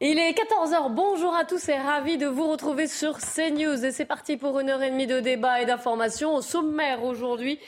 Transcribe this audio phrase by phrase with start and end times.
[0.00, 3.84] Il est 14h, bonjour à tous et ravi de vous retrouver sur CNews.
[3.84, 6.34] Et c'est parti pour une heure et demie de débat et d'information.
[6.34, 7.58] Au sommaire aujourd'hui,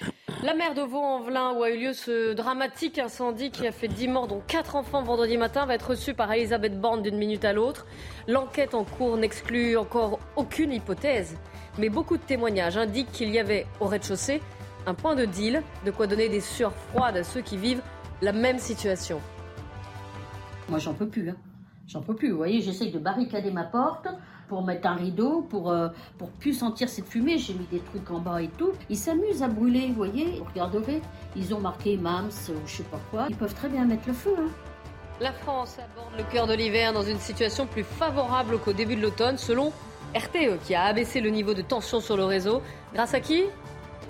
[0.43, 4.09] la mer de Vaux-en-Velin, où a eu lieu ce dramatique incendie qui a fait 10
[4.09, 7.53] morts, dont 4 enfants vendredi matin, va être reçue par Elisabeth Borne d'une minute à
[7.53, 7.87] l'autre.
[8.27, 11.37] L'enquête en cours n'exclut encore aucune hypothèse,
[11.79, 14.41] mais beaucoup de témoignages indiquent qu'il y avait au rez-de-chaussée
[14.87, 17.83] un point de deal, de quoi donner des sueurs froides à ceux qui vivent
[18.23, 19.21] la même situation.
[20.69, 21.31] Moi, j'en peux plus.
[21.31, 21.37] Hein.
[21.89, 22.31] J'en peux plus.
[22.31, 24.09] Vous voyez, j'essaye de barricader ma porte
[24.47, 25.89] pour mettre un rideau, pour, euh,
[26.19, 27.39] pour plus sentir cette fumée.
[27.39, 28.73] J'ai mis des trucs en bas et tout.
[28.91, 30.39] Ils s'amusent à brûler, vous voyez.
[30.39, 31.01] Vous regarderez,
[31.35, 33.27] ils ont marqué MAMS ou je sais pas quoi.
[33.31, 34.35] Ils peuvent très bien mettre le feu.
[34.39, 34.51] Hein.
[35.21, 39.03] La France aborde le cœur de l'hiver dans une situation plus favorable qu'au début de
[39.03, 39.73] l'automne, selon
[40.15, 42.63] RTE, qui a abaissé le niveau de tension sur le réseau.
[42.93, 43.45] Grâce à qui?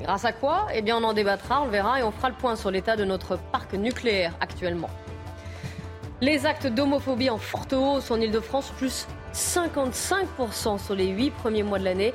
[0.03, 0.67] Grâce à quoi?
[0.75, 2.97] Eh bien, on en débattra, on le verra, et on fera le point sur l'état
[2.97, 4.91] de notre parc nucléaire actuellement.
[6.21, 11.79] Les actes d'homophobie en forte hausse en Ile-de-France, plus 55% sur les 8 premiers mois
[11.79, 12.13] de l'année.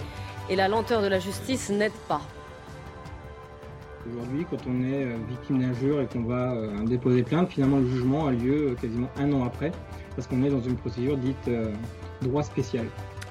[0.50, 2.20] Et la lenteur de la justice n'aide pas.
[4.06, 7.88] Aujourd'hui, quand on est euh, victime d'injure et qu'on va euh, déposer plainte, finalement le
[7.88, 9.72] jugement a lieu euh, quasiment un an après,
[10.18, 11.50] parce qu'on est dans une procédure dite
[12.22, 12.86] droit spécial.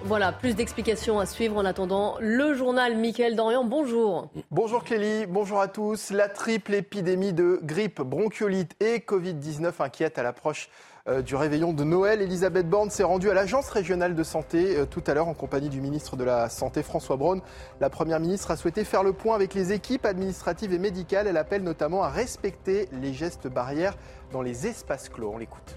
[0.05, 3.65] Voilà, plus d'explications à suivre en attendant le journal Mickaël Dorian.
[3.65, 4.29] Bonjour.
[4.51, 6.11] Bonjour Clélie, bonjour à tous.
[6.11, 10.71] La triple épidémie de grippe, bronchiolite et Covid-19 inquiète à l'approche
[11.09, 12.21] euh, du réveillon de Noël.
[12.21, 15.69] Elisabeth Borne s'est rendue à l'Agence régionale de santé euh, tout à l'heure en compagnie
[15.69, 17.41] du ministre de la Santé François Braun.
[17.81, 21.29] La Première ministre a souhaité faire le point avec les équipes administratives et médicales.
[21.29, 23.95] Elle appelle notamment à respecter les gestes barrières
[24.33, 25.31] dans les espaces clos.
[25.33, 25.77] On l'écoute.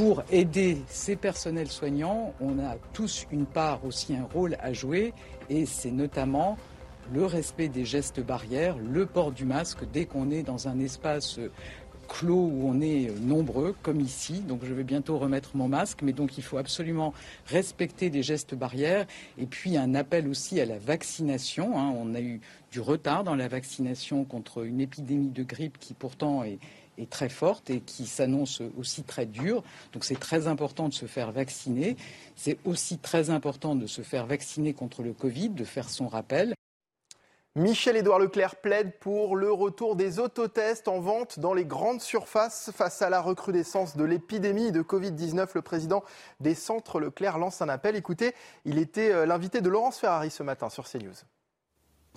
[0.00, 5.12] Pour aider ces personnels soignants, on a tous une part aussi un rôle à jouer
[5.50, 6.56] et c'est notamment
[7.12, 11.38] le respect des gestes barrières, le port du masque dès qu'on est dans un espace
[12.08, 14.40] clos où on est nombreux, comme ici.
[14.40, 17.12] Donc je vais bientôt remettre mon masque, mais donc il faut absolument
[17.46, 19.06] respecter des gestes barrières.
[19.36, 21.78] Et puis un appel aussi à la vaccination.
[21.78, 21.92] Hein.
[21.94, 22.40] On a eu
[22.72, 26.58] du retard dans la vaccination contre une épidémie de grippe qui pourtant est,
[27.00, 29.62] est très forte et qui s'annonce aussi très dure.
[29.92, 31.96] Donc c'est très important de se faire vacciner.
[32.36, 36.54] C'est aussi très important de se faire vacciner contre le Covid, de faire son rappel.
[37.56, 43.02] Michel-Édouard Leclerc plaide pour le retour des autotests en vente dans les grandes surfaces face
[43.02, 45.48] à la recrudescence de l'épidémie de Covid-19.
[45.54, 46.04] Le président
[46.38, 47.96] des centres Leclerc lance un appel.
[47.96, 51.24] Écoutez, il était euh, l'invité de Laurence Ferrari ce matin sur CNews.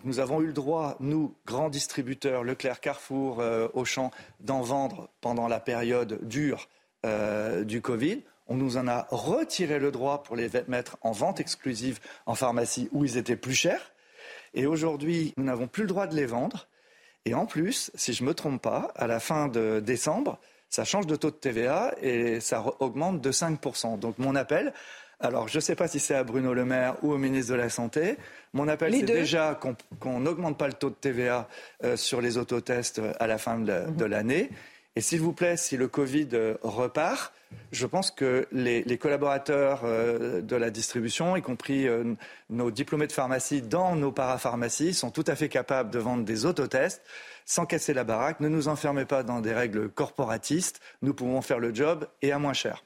[0.03, 5.47] Nous avons eu le droit, nous, grands distributeurs, Leclerc, Carrefour, euh, Auchan, d'en vendre pendant
[5.47, 6.67] la période dure
[7.05, 8.21] euh, du Covid.
[8.47, 12.89] On nous en a retiré le droit pour les mettre en vente exclusive en pharmacie
[12.91, 13.93] où ils étaient plus chers.
[14.53, 16.67] Et aujourd'hui, nous n'avons plus le droit de les vendre.
[17.23, 20.37] Et en plus, si je ne me trompe pas, à la fin de décembre,
[20.69, 23.99] ça change de taux de TVA et ça augmente de 5%.
[23.99, 24.73] Donc mon appel,
[25.23, 27.57] alors je ne sais pas si c'est à Bruno Le Maire ou au ministre de
[27.57, 28.17] la Santé,
[28.53, 29.57] mon appel, c'est déjà
[29.99, 31.47] qu'on n'augmente pas le taux de TVA
[31.83, 34.05] euh, sur les autotests euh, à la fin de mhm.
[34.05, 34.49] l'année.
[34.95, 37.33] Et s'il vous plaît, si le Covid euh, repart,
[37.71, 41.87] je pense que les, collaborateurs de la distribution, y compris
[42.49, 46.47] nos diplômés de pharmacie dans nos parapharmacies, sont tout à fait capables de vendre des
[46.47, 47.03] autotests
[47.45, 48.39] sans casser la baraque.
[48.39, 50.81] Ne nous enfermez pas dans des règles corporatistes.
[51.03, 52.83] Nous pouvons faire le job et à moins cher.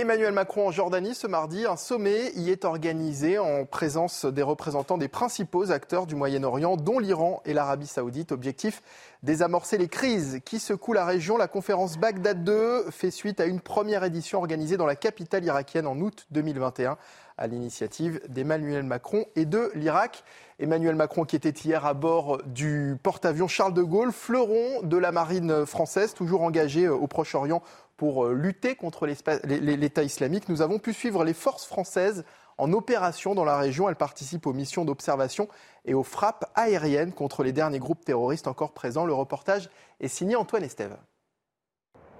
[0.00, 4.98] Emmanuel Macron en Jordanie ce mardi, un sommet y est organisé en présence des représentants
[4.98, 8.30] des principaux acteurs du Moyen-Orient, dont l'Iran et l'Arabie saoudite.
[8.30, 8.82] Objectif
[9.22, 11.38] désamorcer les crises qui secouent la région.
[11.38, 15.86] La conférence Bagdad 2 fait suite à une première édition organisée dans la capitale irakienne
[15.86, 16.98] en août 2021
[17.38, 20.24] à l'initiative d'Emmanuel Macron et de l'Irak.
[20.58, 25.12] Emmanuel Macron qui était hier à bord du porte-avions Charles de Gaulle, fleuron de la
[25.12, 27.62] marine française, toujours engagé au Proche-Orient
[27.96, 30.48] pour euh, lutter contre l'État islamique.
[30.48, 32.24] Nous avons pu suivre les forces françaises
[32.58, 33.88] en opération dans la région.
[33.88, 35.48] Elles participent aux missions d'observation
[35.84, 39.06] et aux frappes aériennes contre les derniers groupes terroristes encore présents.
[39.06, 39.68] Le reportage
[40.00, 40.96] est signé Antoine Estève.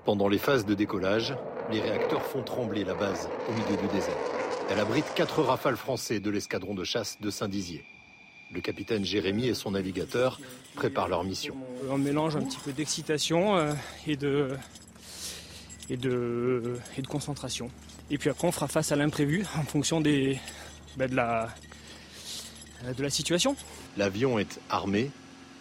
[0.04, 1.36] Pendant les phases de décollage,
[1.70, 4.14] les réacteurs font trembler la base au milieu du désert.
[4.70, 7.84] Elle abrite quatre rafales français de l'escadron de chasse de Saint-Dizier.
[8.52, 10.40] Le capitaine Jérémy et son navigateur
[10.76, 11.56] préparent leur mission.
[11.90, 13.72] On mélange un petit peu d'excitation euh,
[14.06, 14.56] et de,
[15.90, 17.70] et de, et de concentration.
[18.10, 20.38] Et puis après, on fera face à l'imprévu en fonction des,
[20.96, 21.48] bah, de, la,
[22.96, 23.56] de la situation.
[23.96, 25.10] L'avion est armé,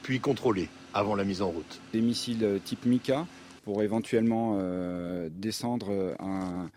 [0.04, 1.82] puis contrôlé avant la mise en route.
[1.94, 3.26] Des missiles type Mika
[3.64, 6.70] pour éventuellement euh, descendre un,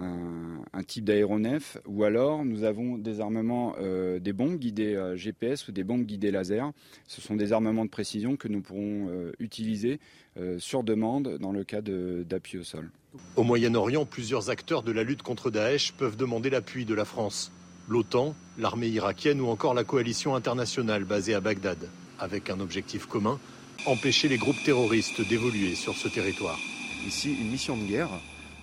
[0.00, 5.66] un, type d'aéronef, ou alors nous avons des armements, euh, des bombes guidées euh, GPS
[5.68, 6.70] ou des bombes guidées laser.
[7.08, 10.00] Ce sont des armements de précision que nous pourrons euh, utiliser
[10.58, 12.90] sur demande dans le cas d'appui au sol.
[13.36, 17.50] Au Moyen-Orient, plusieurs acteurs de la lutte contre Daesh peuvent demander l'appui de la France.
[17.88, 21.88] L'OTAN, l'armée irakienne ou encore la coalition internationale basée à Bagdad,
[22.18, 23.40] avec un objectif commun,
[23.86, 26.58] empêcher les groupes terroristes d'évoluer sur ce territoire.
[27.06, 28.10] Ici, une mission de guerre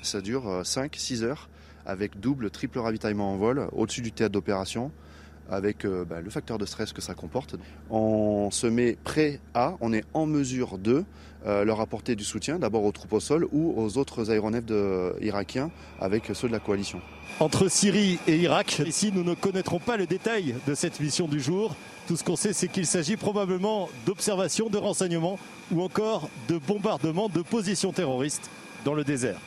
[0.03, 1.49] ça dure 5-6 euh, heures
[1.85, 4.91] avec double, triple ravitaillement en vol au-dessus du théâtre d'opération
[5.49, 7.55] avec euh, bah, le facteur de stress que ça comporte.
[7.89, 11.03] On se met prêt à, on est en mesure de
[11.45, 14.71] euh, leur apporter du soutien, d'abord aux troupes au sol ou aux autres aéronefs
[15.19, 15.69] irakiens
[15.99, 17.01] avec ceux de la coalition.
[17.39, 21.41] Entre Syrie et Irak, ici nous ne connaîtrons pas le détail de cette mission du
[21.41, 21.75] jour.
[22.07, 25.39] Tout ce qu'on sait, c'est qu'il s'agit probablement d'observations, de renseignements
[25.71, 28.49] ou encore de bombardements de positions terroristes
[28.85, 29.39] dans le désert.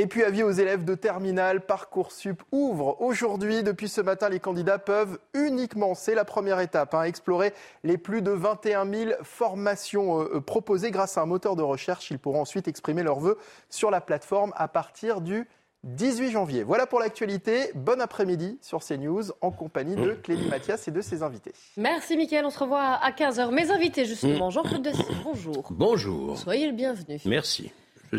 [0.00, 3.64] Et puis avis aux élèves de terminale, Parcoursup ouvre aujourd'hui.
[3.64, 7.52] Depuis ce matin, les candidats peuvent uniquement, c'est la première étape, hein, explorer
[7.82, 12.12] les plus de 21 000 formations euh, euh, proposées grâce à un moteur de recherche.
[12.12, 13.38] Ils pourront ensuite exprimer leurs vœux
[13.70, 15.48] sur la plateforme à partir du
[15.82, 16.62] 18 janvier.
[16.62, 17.72] Voilà pour l'actualité.
[17.74, 21.52] Bon après-midi sur CNews en compagnie de Clélie Mathias et de ses invités.
[21.76, 23.50] Merci Mickaël, on se revoit à 15h.
[23.52, 25.66] Mes invités justement, Jean-Claude Dessy, bonjour.
[25.70, 26.38] Bonjour.
[26.38, 27.20] Soyez le bienvenu.
[27.24, 27.72] Merci.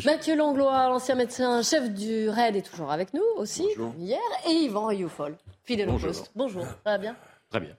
[0.05, 4.19] Mathieu Langlois, l'ancien médecin chef du RAID, est toujours avec nous aussi, hier.
[4.47, 6.31] Et Yvan Rioufol, fidèle au poste.
[6.35, 7.15] Bonjour, ça va bien?
[7.49, 7.75] Très bien.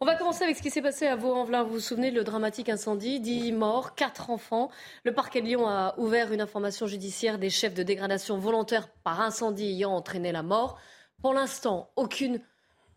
[0.00, 1.62] On va commencer avec ce qui s'est passé à Vaux-en-Velin.
[1.64, 4.70] Vous vous souvenez, le dramatique incendie, 10 morts, 4 enfants.
[5.04, 9.20] Le parquet de Lyon a ouvert une information judiciaire des chefs de dégradation volontaire par
[9.20, 10.78] incendie ayant entraîné la mort.
[11.20, 12.40] Pour l'instant, aucune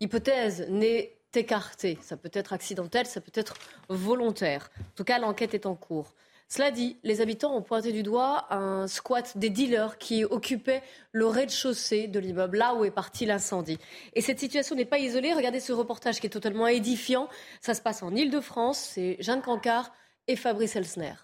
[0.00, 1.98] hypothèse n'est écartée.
[2.00, 3.54] Ça peut être accidentel, ça peut être
[3.90, 4.70] volontaire.
[4.80, 6.14] En tout cas, l'enquête est en cours.
[6.48, 10.82] Cela dit, les habitants ont pointé du doigt un squat des dealers qui occupait
[11.12, 13.78] le rez-de-chaussée de l'immeuble, là où est parti l'incendie.
[14.14, 15.32] Et cette situation n'est pas isolée.
[15.32, 17.28] Regardez ce reportage qui est totalement édifiant.
[17.60, 18.78] Ça se passe en Ile-de-France.
[18.78, 19.92] C'est Jeanne Cancard
[20.28, 21.14] et Fabrice Elsner.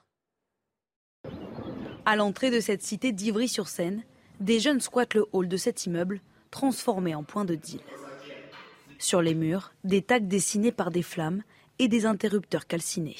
[2.06, 4.02] À l'entrée de cette cité d'Ivry-sur-Seine,
[4.40, 7.80] des jeunes squattent le hall de cet immeuble, transformé en point de deal.
[8.98, 11.42] Sur les murs, des tags dessinés par des flammes
[11.78, 13.16] et des interrupteurs calcinés.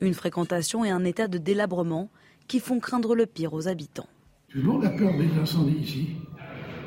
[0.00, 2.10] Une fréquentation et un état de délabrement
[2.48, 4.08] qui font craindre le pire aux habitants.
[4.48, 6.08] Tout le monde a peur des incendies ici,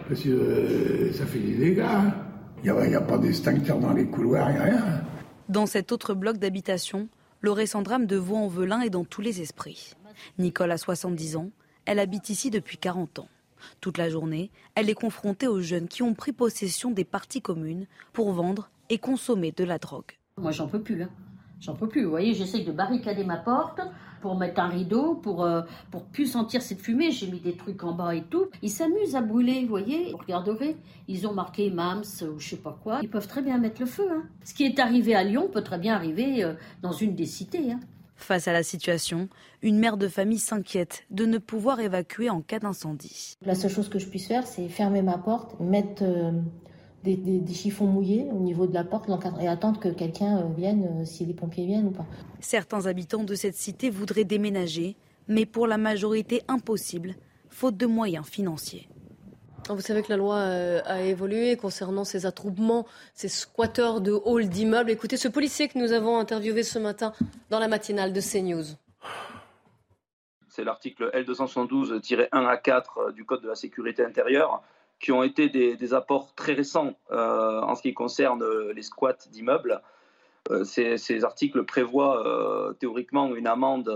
[0.07, 1.86] parce que euh, ça fait des dégâts.
[2.63, 5.04] Il n'y a, pas d'extincteur dans les couloirs, il n'y a rien.
[5.50, 7.10] Dans cet autre bloc d'habitation,
[7.42, 9.95] le récent drame de Vaux-en-Velin est dans tous les esprits.
[10.38, 11.51] Nicole a 70 ans,
[11.86, 13.28] elle habite ici depuis 40 ans.
[13.81, 17.86] Toute la journée, elle est confrontée aux jeunes qui ont pris possession des parties communes
[18.13, 20.12] pour vendre et consommer de la drogue.
[20.38, 21.01] Moi, j'en peux plus.
[21.04, 21.10] Hein.
[21.63, 22.04] J'en peux plus.
[22.04, 23.80] Vous voyez, j'essaye de barricader ma porte
[24.19, 25.62] pour mettre un rideau, pour, euh,
[25.92, 27.12] pour plus sentir cette fumée.
[27.12, 28.48] J'ai mis des trucs en bas et tout.
[28.62, 30.12] Ils s'amusent à brûler, vous voyez.
[30.12, 30.75] Vous regarderez,
[31.07, 33.00] ils ont marqué MAMS ou je sais pas quoi.
[33.01, 34.07] Ils peuvent très bien mettre le feu.
[34.12, 34.24] Hein.
[34.44, 37.71] Ce qui est arrivé à Lyon peut très bien arriver euh, dans une des cités.
[37.71, 37.80] Hein.
[38.18, 39.30] Face à la situation,
[39.62, 43.38] une mère de famille s'inquiète de ne pouvoir évacuer en cas d'incendie.
[43.45, 46.31] La seule chose que je puisse faire, c'est fermer ma porte, mettre euh,
[47.04, 49.10] des, chiffons mouillés au niveau de la porte
[49.42, 52.06] et attendre que quelqu'un euh, vienne, euh, si les pompiers viennent ou pas.
[52.40, 54.96] Certains habitants de cette cité voudraient déménager,
[55.28, 57.16] mais pour la majorité impossible,
[57.50, 58.88] faute de moyens financiers.
[59.70, 64.50] Vous savez que la loi euh, a évolué concernant ces attroupements, ces squatteurs de halls
[64.50, 64.90] d'immeubles.
[64.90, 67.14] Écoutez ce policier que nous avons interviewé ce matin
[67.50, 68.76] dans la matinale de CNews.
[70.50, 74.62] C'est l'article L272-1 à 4 du Code de la sécurité intérieure
[75.04, 79.28] qui ont été des, apports très récents euh, en ce qui concerne euh, les squats
[79.30, 79.81] d'immeubles.
[80.50, 83.92] Euh, ces, articles prévoient théoriquement une amende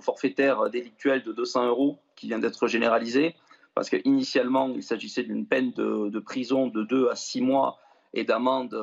[0.00, 3.34] forfaitaire délictuelle de 200 euros qui vient d'être généralisée,
[3.74, 7.78] parce qu'initialement, il s'agissait d'une peine de, prison de 2 à 6 mois
[8.14, 8.74] et d'amende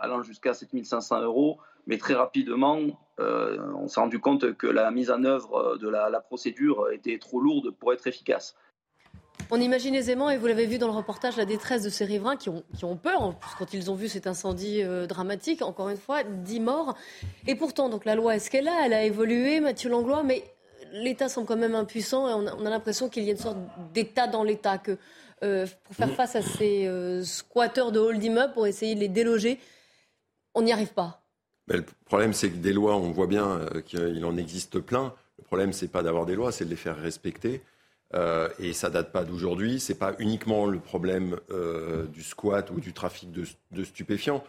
[0.00, 1.58] allant jusqu'à 7500 euros.
[1.86, 2.78] Mais très rapidement,
[3.18, 7.70] on s'est rendu compte que la mise en œuvre de la procédure était trop lourde
[7.70, 8.56] pour être efficace.
[9.50, 12.36] On imagine aisément, et vous l'avez vu dans le reportage, la détresse de ces riverains
[12.36, 15.62] qui ont, qui ont peur quand ils ont vu cet incendie euh, dramatique.
[15.62, 16.96] Encore une fois, 10 morts.
[17.46, 18.84] Et pourtant, donc la loi, est-ce qu'elle a?
[18.84, 20.42] Elle a évolué, Mathieu Langlois, mais
[20.92, 23.58] l'État semble quand même impuissant et on a, l'impression qu'il y a une sorte
[23.92, 24.98] d'État dans l'État, que
[25.44, 29.08] euh, pour faire face à ces euh, squatteurs de hall d'immeubles, pour essayer de les
[29.08, 29.60] déloger,
[30.54, 31.22] on n'y arrive pas.
[31.68, 35.14] le problème, c'est que des lois, on voit bien qu'il en existe plein.
[35.38, 37.62] Le problème, c'est pas d'avoir des lois, c'est de les faire respecter.
[38.14, 39.80] Euh, et ça date pas d'aujourd'hui.
[39.80, 44.44] C'est pas uniquement le problème euh, du squat ou du trafic de, stupéfiants.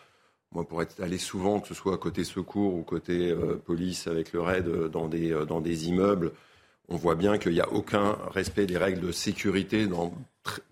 [0.51, 4.31] Moi, pour être allé souvent, que ce soit côté secours ou côté euh, police avec
[4.31, 6.31] le raid dans des, dans des immeubles,
[6.87, 10.13] on voit bien qu'il n'y a aucun respect des règles de sécurité dans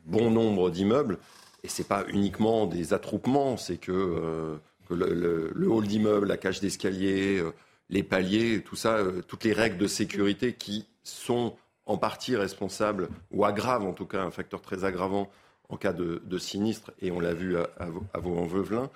[0.06, 1.18] bon nombre d'immeubles.
[1.64, 4.58] Et c'est pas uniquement des attroupements, c'est que,
[4.92, 7.44] le, hall d'immeuble, la cage d'escalier,
[7.90, 13.46] les paliers, tout ça, toutes les règles de sécurité qui sont en partie responsables, ou
[13.46, 15.30] aggravent en tout cas un facteur très aggravant
[15.70, 17.70] en cas de, sinistre, et on l'a vu à,
[18.14, 18.90] à, Vaux-en-Veuvelin,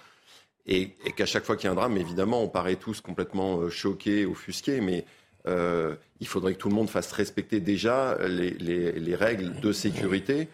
[0.65, 3.69] et, qu'à chaque fois qu'il y a un drame, évidemment, on paraît tous complètement euh,
[3.69, 5.05] choqués, offusqués, mais
[5.47, 10.47] euh, il faudrait que tout le monde fasse respecter déjà les, règles de sécurité.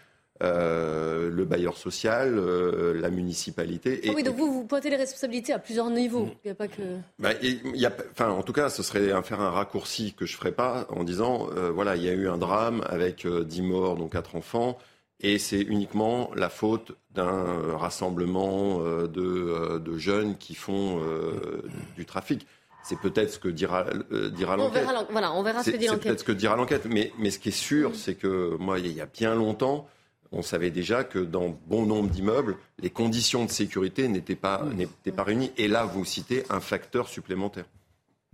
[0.44, 4.02] Euh, le bailleur social, la municipalité.
[4.06, 6.28] Ah oui, donc vous, vous pointez les responsabilités à plusieurs niveaux.
[6.44, 6.82] Il n'y a pas que.
[7.20, 10.38] Bah, y a, enfin, en tout cas, ce serait faire un raccourci que je ne
[10.38, 14.10] ferais pas en disant voilà, il y a eu un drame avec 10 morts, dont
[14.10, 14.78] 4 enfants
[15.22, 21.64] et c'est uniquement la faute d'un rassemblement euh, euh, de, jeunes qui font euh,
[21.96, 22.46] du trafic.
[22.84, 23.86] C'est peut-être ce que dira,
[24.32, 24.86] dira l'enquête.
[25.10, 26.02] Voilà, on verra ce que dit l'enquête.
[26.04, 26.86] C'est peut-être ce que dira l'enquête.
[26.86, 29.88] Mais, mais ce qui est sûr, c'est que moi, il y a bien longtemps,
[30.32, 35.12] on savait déjà que dans bon nombre d'immeubles, les conditions de sécurité n'étaient pas, n'étaient
[35.12, 35.52] pas réunies.
[35.58, 37.66] Et là, vous citez un facteur supplémentaire.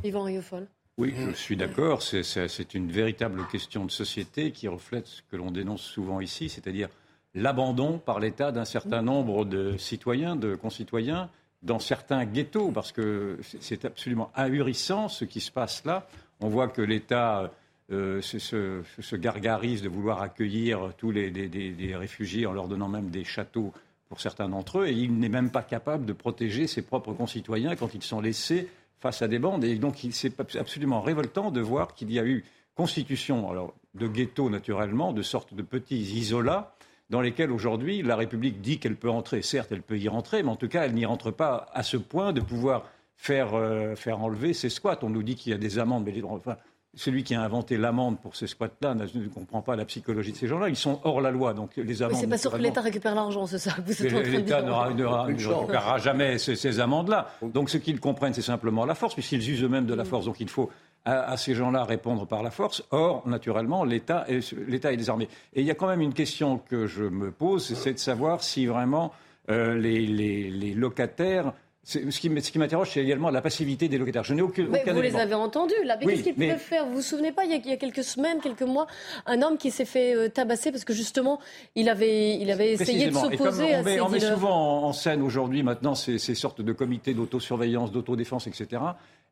[0.04, 0.68] Yvan Riofol.
[0.98, 2.02] Oui, je suis d'accord.
[2.02, 6.90] C'est une véritable question de société qui reflète ce que l'on dénonce souvent ici, c'est-à-dire
[7.34, 11.30] l'abandon par l'État d'un certain nombre de citoyens, de concitoyens,
[11.64, 16.08] dans certains ghettos, parce que c'est absolument ahurissant ce qui se passe là.
[16.40, 17.52] On voit que l'État
[17.92, 23.74] euh, se, de vouloir accueillir tous les, réfugiés en leur donnant même des châteaux
[24.10, 27.76] pour certains d'entre eux, et il n'est même pas capable de protéger ses propres concitoyens
[27.76, 28.68] quand ils sont laissés
[29.00, 29.64] face à des bandes.
[29.64, 32.44] Et donc, c'est absolument révoltant de voir qu'il y a eu
[32.76, 36.76] constitution alors, de ghettos, naturellement, de sortes de petits isolats
[37.10, 39.42] dans lesquels aujourd'hui la République dit qu'elle peut entrer.
[39.42, 41.98] Certes, elle peut y rentrer, mais en tout cas, elle n'y rentre pas à ce
[41.98, 42.86] point de pouvoir
[43.18, 45.00] faire, euh, faire enlever ses squats.
[45.04, 46.58] On nous dit qu'il y a des amendes, mais enfin,
[46.94, 50.48] celui qui a inventé l'amende pour ces squats-là ne comprend pas la psychologie de ces
[50.48, 50.68] gens-là.
[50.68, 52.18] Ils sont hors la loi, donc les amendes.
[52.18, 57.30] c'est pas sûr que l'État récupère l'argent, c'est ça L'État ne récupérera jamais ces, amendes-là.
[57.42, 60.26] Donc ce qu'ils comprennent, c'est simplement la force, puisqu'ils usent eux-mêmes de la force.
[60.26, 60.70] Donc il faut
[61.06, 62.84] à, ces gens-là répondre par la force.
[62.92, 65.30] Or, naturellement, l'État est, est désarmé.
[65.54, 68.44] Et il y a quand même une question que je me pose, c'est de savoir
[68.44, 69.14] si vraiment
[69.50, 74.24] euh, les locataires ce qui, m'interroge, c'est également la passivité des locataires.
[74.24, 75.98] Je n'ai aucun, mais Vous les avez entendus, là.
[76.00, 76.86] Mais qu'est-ce qu'ils peuvent faire?
[76.86, 78.86] Vous vous souvenez pas, il y, a, quelques semaines, quelques mois,
[79.26, 81.40] un homme qui s'est fait euh, tabasser parce que justement,
[81.76, 85.64] il avait, il avait essayé de s'opposer à met, On met souvent en scène aujourd'hui,
[85.64, 88.82] maintenant, ces, ces sortes de comités d'autosurveillance, d'autodéfense, etc.,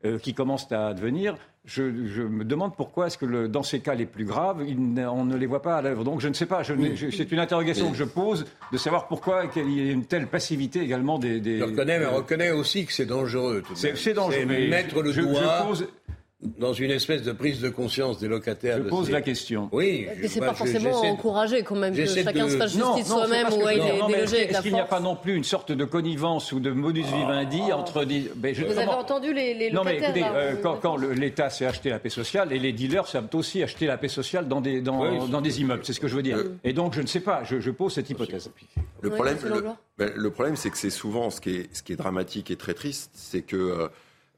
[0.05, 4.05] euh, qui commencent à advenir, je, me demande pourquoi est-ce que dans ces cas les
[4.05, 6.03] plus graves, on ne les voit pas à l'œuvre.
[6.03, 9.85] Donc je ne sais pas, c'est une interrogation que je pose de savoir pourquoi il
[9.85, 11.39] y a une telle passivité également des...
[11.39, 13.63] des je reconnais, mais reconnais aussi que c'est dangereux.
[13.75, 14.45] C'est dangereux.
[14.47, 15.65] Mais mettre le doigt...
[15.67, 15.87] pose
[16.41, 18.77] dans une espèce de prise de conscience des locataires.
[18.77, 19.67] Je pose la question.
[19.73, 20.07] Oui.
[20.21, 23.81] Mais c'est pas forcément encouragé quand même que chacun se fasse justice soi-même ou aille
[23.81, 26.71] déloger avec Est-ce qu'il n'y a pas non plus une sorte de connivence ou de
[26.71, 27.77] modus vivendi ah.
[27.77, 28.05] entre...
[28.35, 31.99] Ben, Vous avez entendu les, locataires Non mais écoutez, euh, quand, l'État s'est acheté la
[31.99, 35.41] paix sociale, et les dealers savent aussi acheter la paix sociale dans des, dans, dans
[35.41, 36.39] des immeubles, c'est ce que je veux dire.
[36.63, 38.49] Et donc je ne sais pas, je, pose cette hypothèse.
[39.01, 39.37] Le problème,
[39.97, 42.55] ben, le, problème c'est que c'est souvent ce qui, est, ce qui est dramatique et
[42.55, 43.55] très triste, c'est que...
[43.55, 43.87] Euh,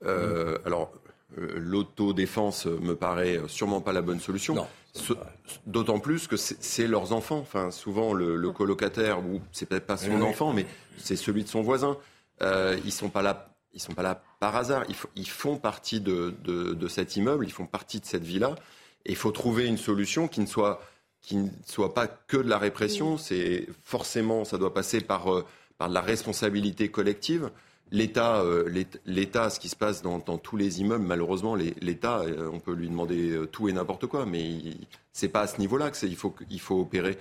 [0.03, 1.00] euh alors, euh,
[1.38, 4.56] l'autodéfense me paraît sûrement pas la bonne solution.
[5.66, 7.40] D'autant plus que c'est leurs enfants.
[7.40, 10.66] Enfin, souvent le, colocataire, ou c'est peut-être pas son enfant, mais
[10.98, 11.98] c'est celui de son voisin.
[12.42, 13.48] Euh, ils sont pas là.
[13.74, 14.84] Ils sont pas là par hasard.
[15.16, 17.46] Ils, font partie de, cet immeuble.
[17.46, 18.56] Ils font partie de cette villa.
[19.06, 20.82] Et il faut trouver une solution qui ne soit
[21.22, 23.18] qui ne soit pas que de la répression.
[23.18, 25.46] C'est forcément, ça doit passer par euh,
[25.78, 27.50] par de la responsabilité collective.
[27.93, 32.60] L'État, euh, l'État, ce qui se passe dans, tous les immeubles, malheureusement, l'État, euh, on
[32.60, 34.60] peut lui demander euh, tout et n'importe quoi, mais
[35.12, 37.17] c'est pas à ce niveau-là qu'il faut, faut opérer.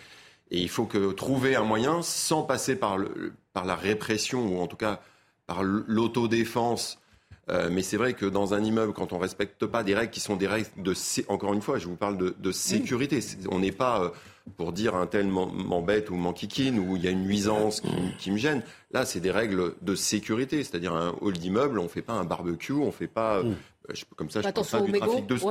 [0.52, 4.60] Et il faut que trouver un moyen, sans passer par, le, par la répression ou
[4.60, 5.00] en tout cas
[5.46, 7.00] par l'autodéfense.
[7.48, 10.36] mais c'est vrai que dans un immeuble, quand on respecte pas des règles qui sont
[10.36, 10.94] des règles de,
[11.26, 13.18] encore une fois, je vous parle de, sécurité.
[13.50, 14.12] On n'est pas
[14.56, 17.82] pour dire un tel m'embête ou m'enquiquine ou il y a une nuisance
[18.18, 18.62] qui, me gêne.
[18.92, 22.24] Là, c'est des règles de sécurité, c'est-à-dire un hall d'immeuble, on ne fait pas un
[22.24, 23.54] barbecue, on ne fait pas mmh.
[23.90, 25.36] euh, comme ça, je pense pas du trafic de.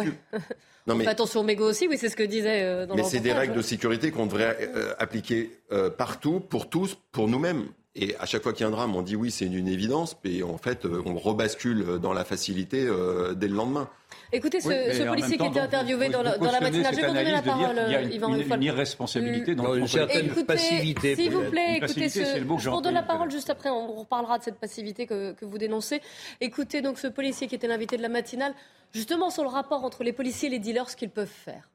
[0.88, 3.20] Non, mais, attention aux mégots aussi, oui, c'est ce que disait euh, dans Mais c'est
[3.20, 5.52] des règles de sécurité qu'on devrait euh, appliquer
[5.98, 7.68] partout, pour tous, pour nous-mêmes.
[7.96, 10.18] Et à chaque fois qu'il y a un drame, on dit oui, c'est une évidence,
[10.24, 12.90] et en fait, on rebascule dans la facilité
[13.36, 13.88] dès le lendemain.
[14.32, 17.78] Écoutez, ce, policier qui était interviewé dans, la, matinale, je vais vous donner la parole,
[18.12, 21.16] Yvan Il y a une, irresponsabilité dans une certaine passivité.
[21.16, 22.20] S'il vous plaît, écoutez, ce,
[22.60, 25.58] je vous donne la parole juste après, on reparlera de cette passivité que, que vous
[25.58, 26.02] dénoncez.
[26.42, 28.54] Écoutez donc ce policier qui était l'invité de la matinale,
[28.92, 31.70] justement sur le rapport entre les policiers et les dealers, ce qu'ils peuvent faire.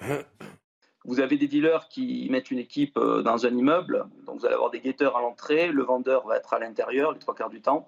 [1.06, 4.56] Vous avez des dealers qui mettent une équipe euh, dans un immeuble, donc vous allez
[4.56, 7.60] avoir des guetteurs à l'entrée, le vendeur va être à l'intérieur les trois quarts du
[7.60, 7.86] temps.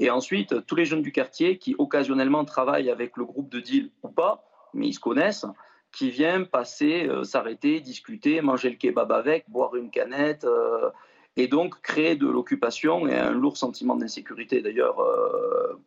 [0.00, 3.90] Et ensuite, tous les jeunes du quartier qui occasionnellement travaillent avec le groupe de deal
[4.02, 4.42] ou pas,
[4.74, 5.46] mais ils se connaissent,
[5.92, 10.90] qui viennent passer, euh, s'arrêter, discuter, manger le kebab avec, boire une canette, euh,
[11.36, 14.96] et donc créer de l'occupation et un lourd sentiment d'insécurité d'ailleurs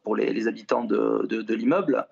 [0.03, 2.07] pour les, habitants de l'immeuble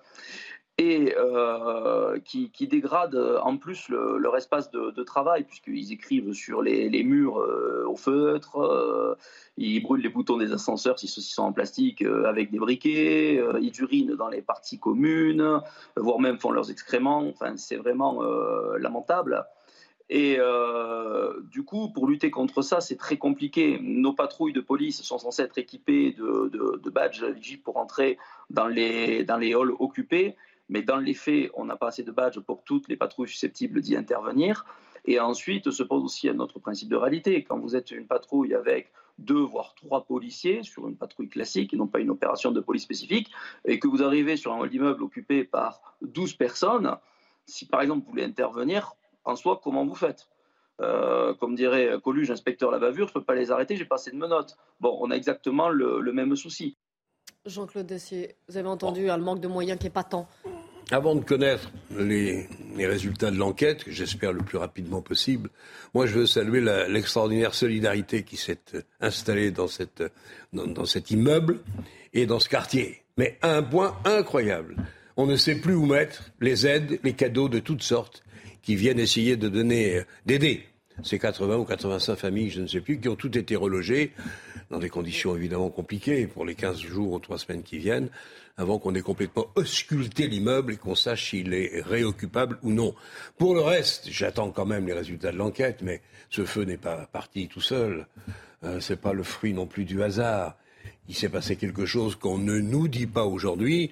[0.81, 6.63] et euh, qui, qui, dégrade euh, en plus leur espace de, travail, puisqu'ils écrivent sur
[6.63, 9.17] les, murs euh, au feutre,
[9.57, 13.79] ils brûlent les boutons des ascenseurs si ceux-ci sont en plastique avec des briquets, ils
[13.79, 15.61] urinent dans les parties communes,
[15.95, 17.27] voire même font leurs excréments.
[17.27, 18.21] Enfin, c'est vraiment
[18.77, 19.45] lamentable.
[20.09, 20.37] Et
[21.51, 23.79] du coup, pour lutter contre ça, c'est très compliqué.
[23.81, 27.25] Nos patrouilles de police sont censées être équipées de, de, de badges
[27.63, 28.17] pour entrer
[28.49, 30.35] dans les halls occupés.
[30.71, 33.81] Mais dans les faits, on n'a pas assez de badges pour toutes les patrouilles susceptibles
[33.81, 34.65] d'y intervenir.
[35.05, 37.43] Et ensuite se pose aussi un autre principe de réalité.
[37.43, 41.77] Quand vous êtes une patrouille avec deux voire trois policiers sur une patrouille classique et
[41.77, 43.29] non pas une opération de police spécifique,
[43.65, 46.97] et que vous arrivez sur un hall d'immeuble occupé par 12 personnes,
[47.45, 48.93] si par exemple vous voulez intervenir,
[49.25, 50.27] en soi, comment vous faites?
[50.81, 53.95] Euh, comme dirait Coluche, inspecteur la bavure, je ne peux pas les arrêter, j'ai pas
[53.95, 54.57] assez de menottes.
[54.79, 56.77] Bon, on a exactement le, même souci.
[57.45, 60.27] Jean-Claude Dessier, vous avez entendu un manque de moyens qui est patent.
[60.89, 62.47] Avant de connaître les,
[62.77, 65.49] résultats de l'enquête, que j'espère le plus rapidement possible,
[65.93, 68.57] moi je veux saluer l'extraordinaire solidarité qui s'est
[68.99, 71.59] installée dans, cet immeuble
[72.13, 73.03] et dans ce quartier.
[73.17, 74.75] Mais à un point incroyable,
[75.15, 78.23] on ne sait plus où mettre les aides, les cadeaux de toutes sortes
[78.61, 80.65] qui viennent essayer de donner, d'aider
[81.03, 84.11] ces 80 ou 85 familles, je ne sais plus, qui ont toutes été relogées
[84.69, 88.09] dans des conditions évidemment compliquées pour les 15 jours ou 3 semaines qui viennent
[88.57, 92.93] avant qu'on ait complètement ausculté l'immeuble et qu'on sache s'il est réoccupable ou non.
[93.37, 97.09] Pour le reste, j'attends quand même les résultats de l'enquête, mais ce feu n'est pas
[97.11, 98.07] parti tout seul.
[98.63, 100.55] Euh, Ce n'est pas le fruit non plus du hasard.
[101.09, 103.91] Il s'est passé quelque chose qu'on ne nous dit pas aujourd'hui.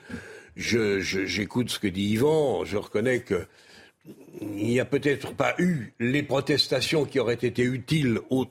[0.55, 2.65] J'écoute ce que dit Yvan.
[2.65, 3.45] Je reconnais que
[4.41, 8.45] il n'y a peut-être pas eu les protestations qui auraient été utiles au,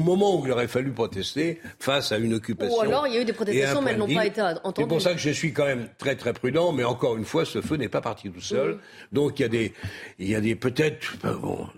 [0.00, 2.76] moment où il aurait fallu protester face à une occupation.
[2.76, 4.74] Ou alors il y a eu des protestations, mais elles n'ont pas été entendues.
[4.76, 7.44] C'est pour ça que je suis quand même très très prudent, mais encore une fois,
[7.44, 8.78] ce feu n'est pas parti tout seul.
[9.12, 9.72] Donc il y a des,
[10.18, 11.16] il y a des peut-être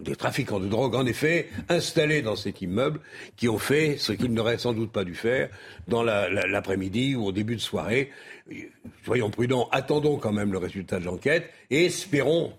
[0.00, 3.00] des trafiquants de drogue, en effet, installés dans cet immeuble,
[3.36, 5.50] qui ont fait ce qu'ils n'auraient sans doute pas dû faire
[5.88, 8.10] dans l'après-midi ou au début de soirée.
[9.04, 12.52] Soyons prudents, attendons quand même le résultat de l'enquête et espérons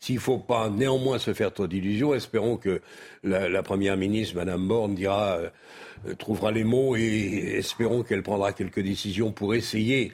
[0.00, 2.80] s'il ne faut pas néanmoins se faire trop d'illusions, espérons que
[3.22, 5.38] la, Première ministre, Madame Borne, dira,
[6.06, 10.12] euh, trouvera les mots et espérons qu'elle prendra quelques décisions pour essayer,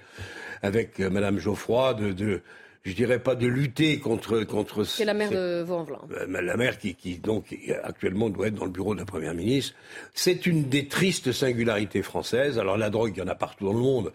[0.62, 2.42] avec euh, Madame Geoffroy, de, de
[2.82, 4.84] je dirais pas de lutter contre contre.
[4.84, 8.64] C'est la maire de vaux euh, La maire qui, qui donc actuellement doit être dans
[8.64, 9.74] le bureau de la première ministre.
[10.14, 12.58] C'est une des tristes singularités françaises.
[12.58, 14.12] Alors la drogue, il y en a partout dans le monde,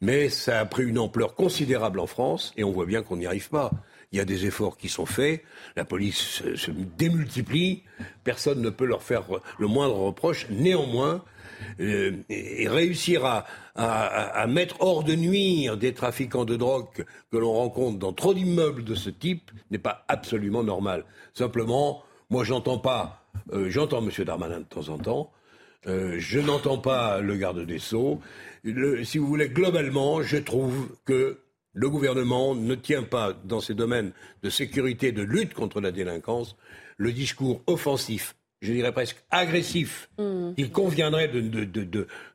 [0.00, 3.26] mais ça a pris une ampleur considérable en France et on voit bien qu'on n'y
[3.26, 3.70] arrive pas
[4.14, 5.42] il y a des efforts qui sont faits,
[5.74, 7.82] la police se, démultiplie,
[8.22, 9.24] personne ne peut leur faire
[9.58, 10.46] le moindre reproche.
[10.50, 11.24] Néanmoins,
[11.80, 16.86] euh, réussir à, mettre hors de nuire des trafiquants de drogue
[17.32, 21.04] que, l'on rencontre dans trop d'immeubles de ce type n'est pas absolument normal.
[21.32, 24.24] Simplement, moi j'entends pas, euh, j'entends M.
[24.24, 25.32] Darmanin de temps en temps,
[25.88, 28.20] euh, je n'entends pas le garde des Sceaux.
[29.02, 31.40] si vous voulez, globalement, je trouve que
[31.74, 36.56] le gouvernement ne tient pas, dans ces domaines de sécurité, de lutte contre la délinquance,
[36.96, 38.34] le discours offensif
[38.64, 40.52] je dirais presque agressif, mmh.
[40.56, 41.40] il conviendrait de,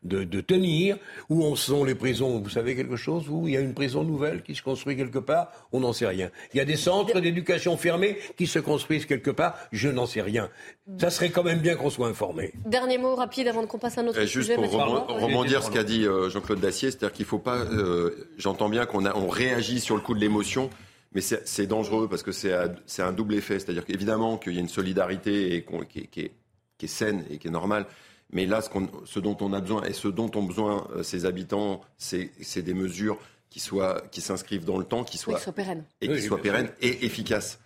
[0.03, 0.97] de, tenir.
[1.29, 4.03] Où en sont les prisons Vous savez quelque chose Où il y a une prison
[4.03, 5.51] nouvelle qui se construit quelque part?
[5.71, 6.29] On n'en sait rien.
[6.53, 9.57] Il y a des centres d'éducation fermés qui se construisent quelque part?
[9.71, 10.49] Je n'en sais rien.
[10.97, 12.53] Ça serait quand même bien qu'on soit informé.
[12.65, 14.55] Dernier mot rapide avant qu'on passe à un autre sujet.
[14.55, 17.57] Juste pour rebondir ce qu'a dit euh, Jean-Claude Dacier, c'est-à-dire qu'il ne faut pas...
[17.57, 20.69] Euh, j'entends bien qu'on on réagit sur le coup de l'émotion.
[21.13, 23.59] Mais c'est dangereux parce que c'est un double effet.
[23.59, 26.31] C'est-à-dire qu'évidemment qu'il y a une solidarité et qui, qui, est,
[26.77, 27.87] qui, est, saine et qui est normale.
[28.31, 28.69] Mais là, ce,
[29.05, 32.73] ce, dont on a besoin et ce dont ont besoin euh, ces habitants, c'est des
[32.75, 33.17] mesures
[33.49, 37.05] qui soient qui s'inscrivent dans le temps, qui soient, pérennes et qui soient pérennes et
[37.05, 37.59] efficaces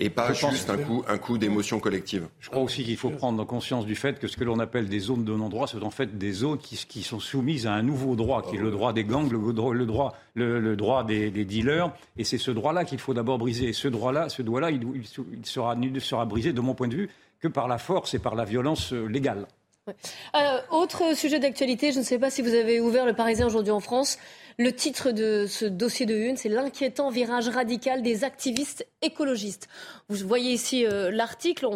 [0.00, 2.26] et pas juste un coup, un coup d'émotion collective.
[2.40, 4.98] Je crois aussi qu'il faut prendre conscience du fait que ce que l'on appelle des
[4.98, 7.82] zones de non-droit, ce sont en fait des zones qui, qui, sont soumises à un
[7.82, 11.30] nouveau droit, qui est le droit des gangs, le droit, le droit, le, droit des,
[11.30, 11.92] des, dealers.
[12.16, 13.68] Et c'est ce droit-là qu'il faut d'abord briser.
[13.68, 16.88] Et ce droit-là, ce droit-là, il, il, sera, il ne sera brisé, de mon point
[16.88, 19.46] de vue, que par la force et par la violence euh, légale.
[20.34, 23.72] Euh, autre sujet d'actualité, je ne sais pas si vous avez ouvert le Parisien aujourd'hui
[23.72, 24.18] en France.
[24.60, 29.68] Le titre de ce dossier de une, c'est l'inquiétant virage radical des activistes écologistes.
[30.10, 31.66] Vous voyez ici euh, l'article.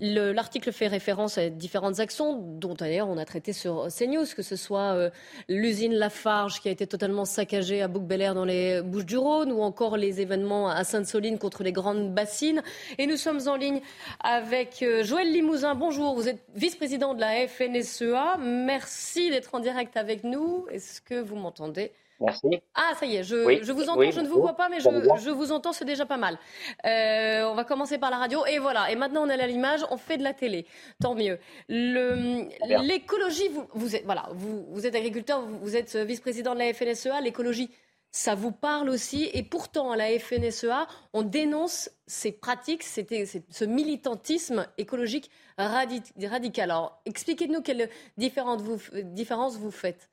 [0.00, 4.56] L'article fait référence à différentes actions, dont d'ailleurs on a traité sur CNews, que ce
[4.56, 5.10] soit euh,
[5.50, 10.22] l'usine Lafarge qui a été totalement saccagée à bouc dans les Bouches-du-Rhône, ou encore les
[10.22, 12.62] événements à Sainte-Soline contre les grandes bassines.
[12.96, 13.82] Et nous sommes en ligne
[14.20, 15.74] avec euh, Joël Limousin.
[15.74, 18.38] Bonjour, vous êtes vice-président de la FNSEA.
[18.38, 20.64] Merci d'être en direct avec nous.
[20.70, 21.92] Est-ce que vous m'entendez?
[22.20, 22.60] Merci.
[22.74, 23.34] Ah, ça y est, je,
[23.72, 26.38] vous entends, je ne vous vois pas, mais je, vous entends, c'est déjà pas mal.
[26.84, 28.90] Euh, on va commencer par la radio, et voilà.
[28.90, 30.66] Et maintenant, on est à l'image, on fait de la télé.
[31.00, 31.38] Tant mieux.
[31.68, 37.22] L'écologie, vous, vous, êtes, voilà, vous, vous êtes agriculteur, vous, êtes vice-président de la FNSEA.
[37.22, 37.70] L'écologie,
[38.10, 39.30] ça vous parle aussi.
[39.32, 46.70] Et pourtant, à la FNSEA, on dénonce ces pratiques, ce militantisme écologique radical.
[46.70, 50.09] Alors, expliquez-nous quelle différence vous faites.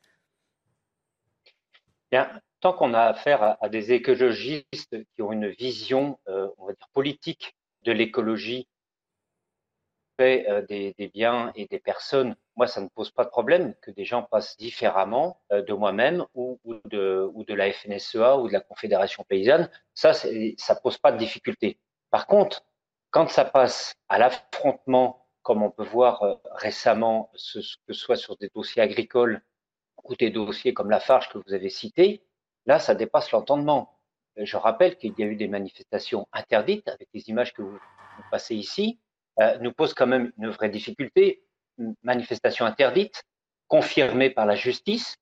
[2.11, 6.87] Tant qu'on a affaire à, des écologistes qui ont une vision, euh, on va dire,
[6.93, 8.67] politique de l'écologie,
[10.19, 14.05] euh, des, biens et des personnes, moi, ça ne pose pas de problème que des
[14.05, 19.69] gens passent différemment euh, de moi-même ou, de, la FNSEA ou de la Confédération paysanne.
[19.93, 21.77] Ça, ça pose pas de difficulté.
[22.09, 22.63] Par contre,
[23.11, 28.37] quand ça passe à l'affrontement, comme on peut voir récemment, ce, que ce soit sur
[28.37, 29.43] des dossiers agricoles
[30.09, 32.21] ou des dossiers comme la Farge que vous avez cité,
[32.65, 33.97] là, ça dépasse l'entendement.
[34.37, 37.77] Euh, je rappelle qu'il y a eu des manifestations interdites avec les images que vous,
[38.31, 38.99] passez ici,
[39.39, 41.43] euh, nous pose quand même une vraie difficulté.
[41.77, 43.23] Une manifestation interdite,
[43.67, 45.17] confirmée par la justice,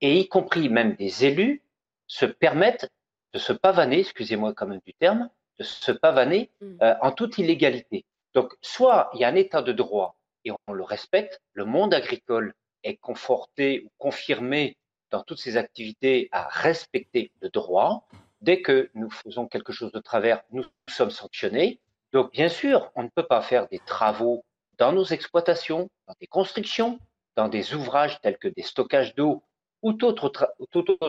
[0.00, 1.62] et y compris même des élus
[2.06, 2.88] se permettent
[3.32, 6.76] de se pavaner, excusez-moi quand même du terme, de se pavaner mm.
[6.82, 8.04] euh, en toute illégalité.
[8.34, 11.94] Donc, soit il y a un état de droit et on le respecte, le monde
[11.94, 14.76] agricole est conforté ou confirmé
[15.10, 18.06] dans toutes ses activités à respecter le droit.
[18.40, 21.80] Dès que nous faisons quelque chose de travers, nous sommes sanctionnés.
[22.12, 24.44] Donc, bien sûr, on ne peut pas faire des travaux
[24.78, 26.98] dans nos exploitations, dans des constructions,
[27.34, 29.42] dans des ouvrages tels que des stockages d'eau
[29.82, 30.54] ou tout autre,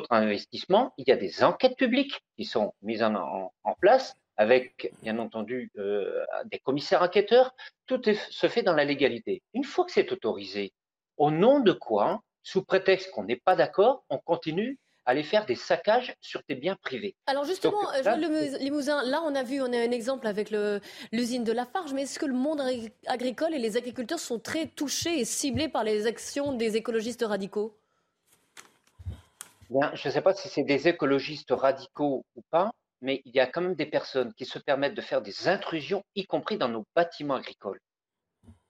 [0.09, 0.93] investissement.
[0.97, 5.71] Il y a des enquêtes publiques qui sont mises en, en, place avec, bien entendu,
[5.77, 7.55] euh, des commissaires enquêteurs.
[7.87, 9.41] Tout se fait dans la légalité.
[9.53, 10.73] Une fois que c'est autorisé,
[11.17, 15.45] au nom de quoi, sous prétexte qu'on n'est pas d'accord, on continue à aller faire
[15.45, 17.15] des saccages sur des biens privés.
[17.27, 18.19] Alors justement, Joël
[18.59, 20.53] Limousin, là on a vu, on a un exemple avec
[21.11, 22.61] l'usine de Lafarge, mais est-ce que le monde
[23.07, 27.73] agricole et les agriculteurs sont très touchés et ciblés par les actions des écologistes radicaux?
[29.69, 33.39] Bien, je ne sais pas si c'est des écologistes radicaux ou pas, mais il y
[33.39, 36.69] a quand même des personnes qui se permettent de faire des intrusions, y compris dans
[36.69, 37.79] nos bâtiments agricoles.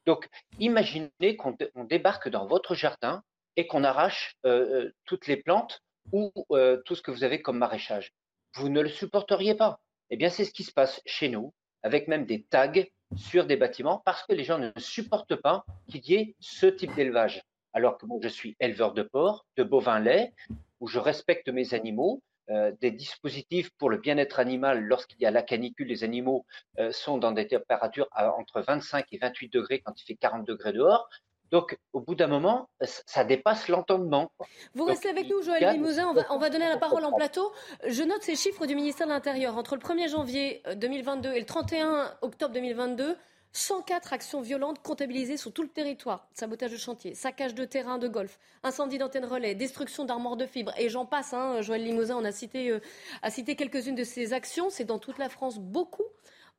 [0.07, 3.21] Donc, imaginez qu'on débarque dans votre jardin
[3.57, 7.41] et qu'on arrache euh, euh, toutes les plantes ou euh, tout ce que vous avez
[7.41, 8.13] comme maraîchage.
[8.55, 9.81] Vous ne le supporteriez pas.
[10.09, 12.71] Eh bien, c'est ce qui se passe chez nous, avec même des tags
[13.17, 16.95] sur des bâtiments, parce que les gens ne supportent pas qu'il y ait ce type
[16.95, 17.43] d'élevage.
[17.73, 20.33] Alors que moi, je suis éleveur de porc, de bovins lait,
[20.79, 25.41] où je respecte mes animaux, des dispositifs pour le bien-être animal lorsqu'il y a la
[25.41, 25.87] canicule.
[25.87, 26.45] Les animaux
[26.79, 30.73] euh, sont dans des températures entre 25 et 28 degrés quand il fait 40 degrés
[30.73, 31.09] dehors.
[31.49, 34.31] Donc, au bout d'un moment, ça dépasse l'entendement.
[34.73, 36.09] Vous restez avec nous, Joël Limousin.
[36.09, 37.53] On va, on va, donner la parole en plateau.
[37.87, 39.57] Je note ces chiffres du ministère de l'Intérieur.
[39.57, 43.15] Entre le 1er janvier 2022 euh, et le 31 octobre 2022,
[43.53, 46.27] 104 actions violentes comptabilisées sur tout le territoire.
[46.33, 50.73] Sabotage de chantier, saccage de terrain de golf, incendie d'antenne relais, destruction d'armoires de fibres.
[50.77, 52.79] Et j'en passe, hein, Joël Limousin, on a cité, euh,
[53.21, 54.69] a cité quelques-unes de ces actions.
[54.69, 56.05] C'est dans toute la France beaucoup.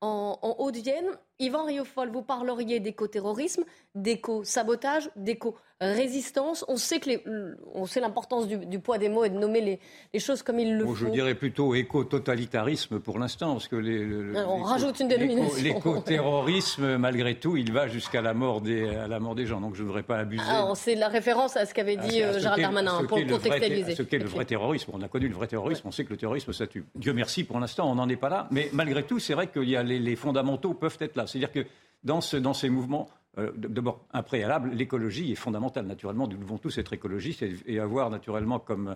[0.00, 3.62] En, en Haute-Vienne, Yvan Riofol, vous parleriez d'éco-terrorisme,
[3.94, 6.64] d'éco-sabotage, d'éco-résistance.
[6.66, 9.78] On sait que on sait l'importance du, poids des mots et de nommer
[10.12, 10.96] les, choses comme il le faut.
[10.96, 15.62] Je dirais plutôt éco-totalitarisme pour l'instant, parce que les, on rajoute une dénomination.
[15.62, 19.60] L'éco-terrorisme, malgré tout, il va jusqu'à la mort des à la mort des gens.
[19.60, 20.42] Donc je ne voudrais pas abuser.
[20.44, 23.94] Ah, c'est la référence à ce qu'avait dit euh, Gérald Darmanin pour contextualiser.
[23.94, 24.90] Ce qu'est le vrai terrorisme.
[24.92, 25.86] On a connu le vrai terrorisme.
[25.86, 26.84] On sait que le terrorisme ça tue.
[26.96, 28.48] Dieu merci, pour l'instant, on n'en est pas là.
[28.50, 31.27] Mais malgré tout, c'est vrai que y a les fondamentaux peuvent être là.
[31.28, 31.66] C'est-à-dire que
[32.04, 35.86] dans, ces mouvements, euh, d'abord, un préalable, l'écologie est fondamentale.
[35.86, 38.94] Naturellement, nous devons tous être écologistes et, avoir naturellement comme,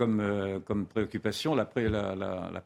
[0.00, 1.64] euh, préoccupation la,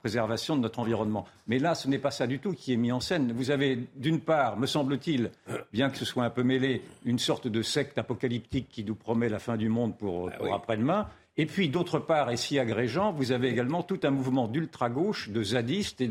[0.00, 1.27] préservation de notre environnement.
[1.46, 3.33] Mais là, ce n'est pas ça du tout qui est mis en scène.
[3.33, 5.31] Vous avez, d'une part, me semble-t-il,
[5.72, 9.29] bien que ce soit un peu mêlé, une sorte de secte apocalyptique qui nous promet
[9.29, 11.09] la fin du monde pour, ah après-demain.
[11.36, 15.42] Et puis, d'autre part, et si agrégeant, vous avez également tout un mouvement d'ultra-gauche, de
[15.42, 16.06] zadistes et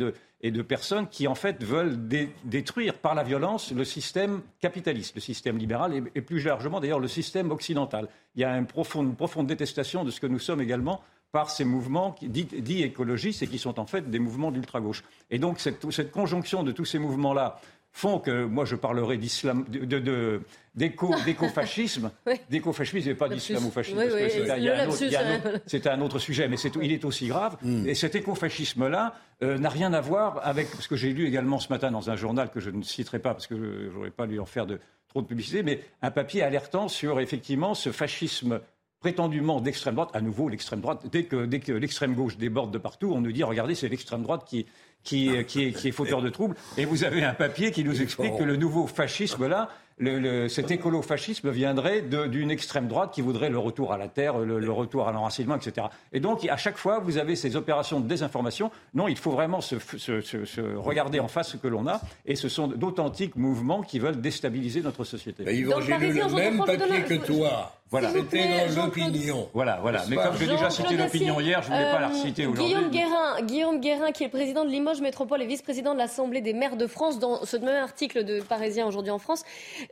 [0.51, 1.97] de, personnes qui, en fait, veulent
[2.43, 7.07] détruire par la violence le système capitaliste, le système libéral et, plus largement, d'ailleurs, le
[7.07, 8.09] système occidental.
[8.35, 12.15] Il y a une profonde, détestation de ce que nous sommes également par ces mouvements
[12.21, 15.03] dits, écologistes et qui sont en fait des mouvements d'ultra-gauche.
[15.31, 17.59] Et donc cette, cette conjonction de tous ces mouvements-là
[17.95, 20.41] font que moi je parlerai d'islam, de, de- de-
[20.75, 22.11] d'éco, d'écofascisme,
[22.49, 23.97] d'écofascisme et pas d'islamofascisme.
[23.99, 27.27] Oui, oui, un- un un autre- c'est un autre sujet, mais c'est, il est aussi
[27.27, 27.55] grave.
[27.61, 27.85] Hmm.
[27.87, 31.69] Et cet écofascisme-là euh, n'a rien à voir avec ce que j'ai lu également ce
[31.69, 34.39] matin dans un journal que je ne citerai pas parce que je n'aurais pas lui
[34.39, 38.59] en faire de, trop de publicité, mais un papier alertant sur effectivement ce fascisme
[38.99, 40.09] prétendument d'extrême droite.
[40.13, 43.31] À nouveau, l'extrême droite, dès que, dès que l'extrême gauche déborde de partout, on nous
[43.33, 44.65] dit regardez, c'est l'extrême droite qui,
[45.03, 46.55] qui, qui, est, qui est fauteur de troubles.
[46.77, 50.49] Et vous avez un papier qui nous explique que le nouveau fascisme là, le, le-
[50.49, 54.71] cet écolo-fascisme viendrait d'une extrême droite qui voudrait le retour à la terre, le, le
[54.71, 55.85] retour à l'enracinement, etc.
[56.13, 58.71] Et donc, à chaque fois, vous avez ces opérations de désinformation.
[58.95, 62.01] Non, il faut vraiment se, se- se- se regarder en face ce que l'on a.
[62.25, 65.43] Et ce sont d'authentiques mouvements qui veulent déstabiliser notre société.
[65.45, 67.75] Mais Yvan, j'ai lu le même papier que toi.
[67.93, 68.09] Voilà.
[68.11, 69.49] C'était dans l'opinion.
[69.53, 70.03] Voilà, voilà.
[70.09, 72.65] Mais comme j'ai déjà cité l'opinion hier, je ne voulais pas la euh, reciter aujourd'hui.
[72.73, 76.41] Guillaume Guérin, Guillaume Guérin, qui est le président de Limoges Métropole et vice-président de l'Assemblée
[76.41, 79.43] des maires de France, dans ce même article de Parisien aujourd'hui en France,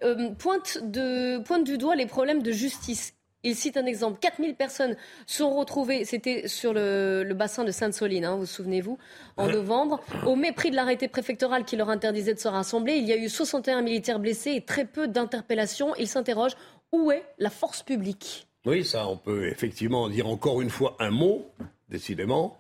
[0.04, 3.14] euh, pointe, de, pointe du doigt les problèmes de justice.
[3.44, 4.18] Il cite un exemple.
[4.20, 4.96] 4000 personnes
[5.28, 8.98] sont retrouvées, c'était sur le, le bassin de Sainte-Soline, hein, vous vous souvenez-vous,
[9.38, 10.00] en novembre.
[10.26, 13.30] Au mépris de l'arrêté préfectoral qui leur interdisait de se rassembler, il y a eu
[13.30, 15.96] 61 militaires blessés et très peu d'interpellations.
[15.98, 16.56] Ils s'interrogent,
[16.92, 18.48] où est la force publique?
[18.66, 21.52] Oui, ça, on peut effectivement dire encore une fois un mot,
[21.90, 22.60] décidément.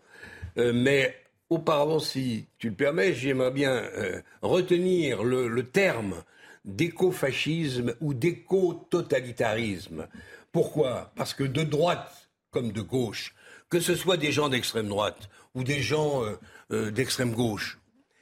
[0.57, 1.15] Euh, mais
[1.49, 6.23] auparavant, si tu le permets, j'aimerais bien euh, retenir le, terme
[6.65, 10.07] d'écofascisme ou d'éco-totalitarisme.
[10.51, 11.11] Pourquoi?
[11.15, 13.35] Parce que de droite comme de gauche,
[13.69, 16.23] que ce soit des gens d'extrême droite ou des gens
[16.71, 17.79] euh, d'extrême gauche,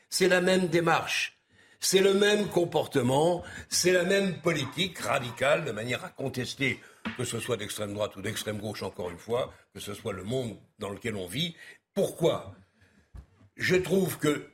[0.10, 1.39] c'est la même démarche.
[1.80, 6.80] C'est le même comportement, c'est la même politique radicale de manière à contester,
[7.18, 10.24] que ce soit d'extrême droite ou d'extrême gauche, encore une fois, que ce soit le
[10.24, 11.56] monde dans lequel on vit.
[11.94, 12.54] Pourquoi?
[13.56, 14.52] Je trouve que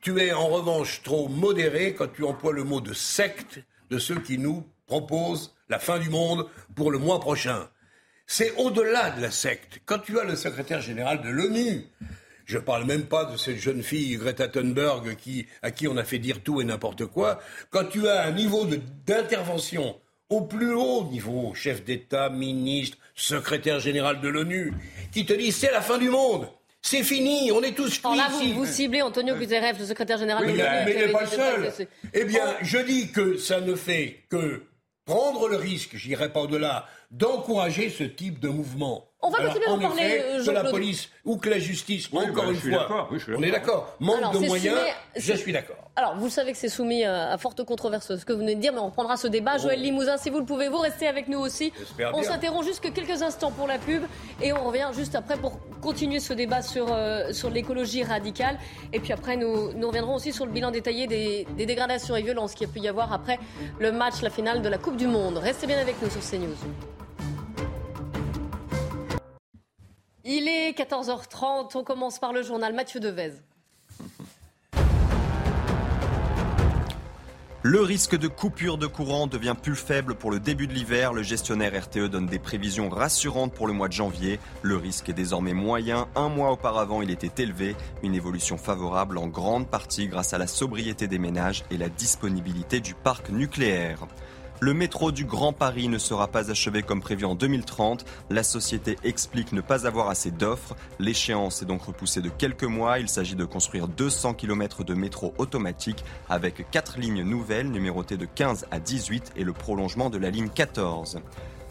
[0.00, 4.20] tu es en revanche trop modéré quand tu emploies le mot de secte de ceux
[4.20, 7.68] qui nous proposent la fin du monde pour le mois prochain.
[8.26, 9.80] C'est au-delà de la secte.
[9.86, 11.86] Quand tu as le secrétaire général de l'ONU,
[12.48, 15.98] je ne parle même pas de cette jeune fille Greta Thunberg qui, à qui on
[15.98, 17.38] a fait dire tout et n'importe quoi,
[17.70, 18.66] quand tu as un niveau
[19.06, 19.96] d'intervention
[20.30, 24.72] au plus haut niveau, chef d'État, ministre, secrétaire général de l'ONU,
[25.12, 26.48] qui te dit c'est la fin du monde,
[26.80, 30.52] c'est fini, on est tous Alors là, vous, ciblez Antonio Guterres, le secrétaire général Oui,
[30.52, 30.70] de l'ONU.
[30.86, 31.88] mais il n'est pas le seul.
[32.14, 34.62] Eh bien, je dis que ça ne fait que
[35.04, 39.07] prendre le risque, j'irai pas au-delà, d'encourager ce type de mouvement.
[39.20, 41.58] On va Alors, continuer d'en en parler, effet, euh, que la police ou que la
[41.58, 43.96] justice, Oui, encore bah, une je suis fois, d'accord, oui, je suis on est d'accord,
[43.98, 45.76] manque Alors, de moyens, soumis- je suis d'accord.
[45.96, 48.72] Alors, vous savez que c'est soumis à forte controverse, ce que vous venez de dire,
[48.72, 49.58] mais on reprendra ce débat.
[49.58, 51.72] Joël Limousin, si vous le pouvez, vous restez avec nous aussi.
[51.76, 54.04] J'espère On s'interrompt juste que quelques instants pour la pub
[54.40, 58.56] et on revient juste après pour continuer ce débat sur, euh, sur l'écologie radicale.
[58.92, 62.22] Et puis après, nous, nous reviendrons aussi sur le bilan détaillé des, des dégradations et
[62.22, 63.40] violences qu'il y a pu y avoir après
[63.80, 65.38] le match, la finale de la Coupe du Monde.
[65.38, 66.54] Restez bien avec nous sur CNews.
[70.30, 73.32] Il est 14h30, on commence par le journal Mathieu Devez.
[77.62, 81.14] Le risque de coupure de courant devient plus faible pour le début de l'hiver.
[81.14, 84.38] Le gestionnaire RTE donne des prévisions rassurantes pour le mois de janvier.
[84.60, 86.08] Le risque est désormais moyen.
[86.14, 87.74] Un mois auparavant, il était élevé.
[88.02, 92.80] Une évolution favorable en grande partie grâce à la sobriété des ménages et la disponibilité
[92.80, 94.06] du parc nucléaire.
[94.60, 98.04] Le métro du Grand Paris ne sera pas achevé comme prévu en 2030.
[98.28, 100.74] La société explique ne pas avoir assez d'offres.
[100.98, 102.98] L'échéance est donc repoussée de quelques mois.
[102.98, 108.24] Il s'agit de construire 200 km de métro automatique avec quatre lignes nouvelles numérotées de
[108.26, 111.20] 15 à 18 et le prolongement de la ligne 14.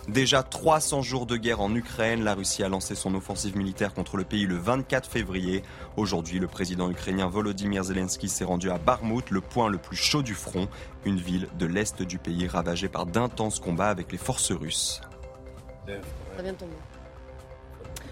[0.07, 4.15] Déjà 300 jours de guerre en Ukraine, la Russie a lancé son offensive militaire contre
[4.15, 5.63] le pays le 24 février.
[5.97, 10.21] Aujourd'hui, le président ukrainien Volodymyr Zelensky s'est rendu à Barmout, le point le plus chaud
[10.23, 10.69] du front,
[11.03, 15.01] une ville de l'est du pays ravagée par d'intenses combats avec les forces russes.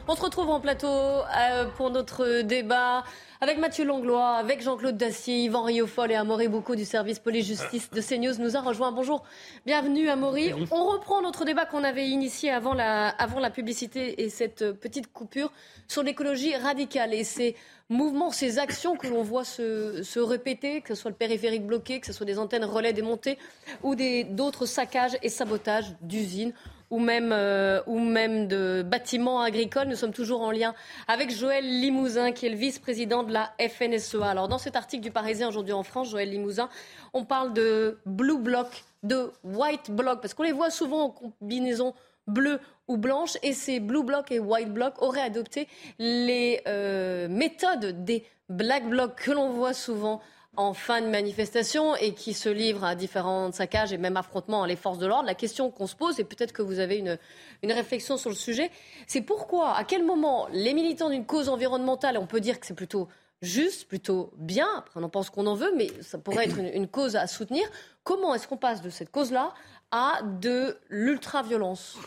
[0.08, 3.04] On se retrouve en plateau euh, pour notre débat
[3.41, 8.02] avec Mathieu Langlois, avec Jean-Claude Dacier, Yvan Riofol et Amaury Boucaud du service police-justice de
[8.02, 8.91] CNews nous a rejoint.
[8.91, 9.24] Bonjour,
[9.65, 10.54] bienvenue Amaury.
[10.72, 15.12] On reprend notre débat qu'on avait initié avant la, avant la publicité et cette petite
[15.12, 15.52] coupure
[15.88, 17.56] sur l'écologie radicale et ces
[17.89, 22.00] mouvements, ces actions que l'on voit se, se répéter, que ce soit le périphérique bloqué,
[22.00, 23.39] que ce soit des antennes relais démontées
[23.82, 26.54] ou des- d'autres saccages et sabotages d'usines
[26.89, 29.88] ou même, euh, ou même de bâtiments agricoles.
[29.88, 30.74] Nous sommes toujours en lien
[31.08, 34.28] avec Joël Limousin, qui est le vice-président de la FNSEA.
[34.28, 36.69] Alors, dans cet article du Parisien aujourd'hui en France, Joël Limousin,
[37.13, 41.93] on parle de blue bloc, de white bloc, parce qu'on les voit souvent en combinaison
[42.28, 45.67] bleue ou blanche et ces blue blocs et white blocs auraient adopté
[46.00, 50.21] les euh, méthodes des black blocs que l'on voit souvent
[50.58, 54.76] en fin de manifestation et qui se livrent à différents saccages et même affrontements les
[54.76, 55.26] forces de l'ordre.
[55.26, 57.18] La question qu'on se pose, et peut-être que vous avez une,
[57.63, 58.72] une réflexion sur le sujet,
[59.08, 62.76] c'est pourquoi, à quel moment les militants d'une cause environnementale, on peut dire que c'est
[62.76, 63.08] plutôt
[63.41, 66.88] juste, plutôt bien, après on en pense qu'on en veut, mais ça pourrait être une,
[66.88, 67.65] cause à soutenir,
[68.04, 69.54] comment est-ce qu'on passe de cette cause-là
[69.91, 71.98] à de l'ultra-violence?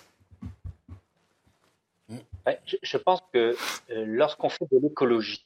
[2.83, 3.55] Je, pense que
[3.91, 5.45] euh, lorsqu'on fait de l'écologie,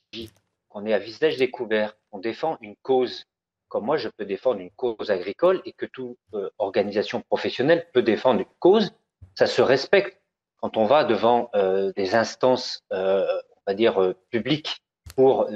[0.69, 3.25] qu'on est à visage découvert, on défend une cause,
[3.69, 8.03] comme moi je peux défendre une cause agricole et que toute euh, organisation professionnelle peut
[8.03, 8.93] défendre une cause,
[9.35, 10.21] ça se respecte.
[10.59, 14.83] Quand on va devant euh, des instances, euh, on va dire, publiques
[15.17, 15.49] pour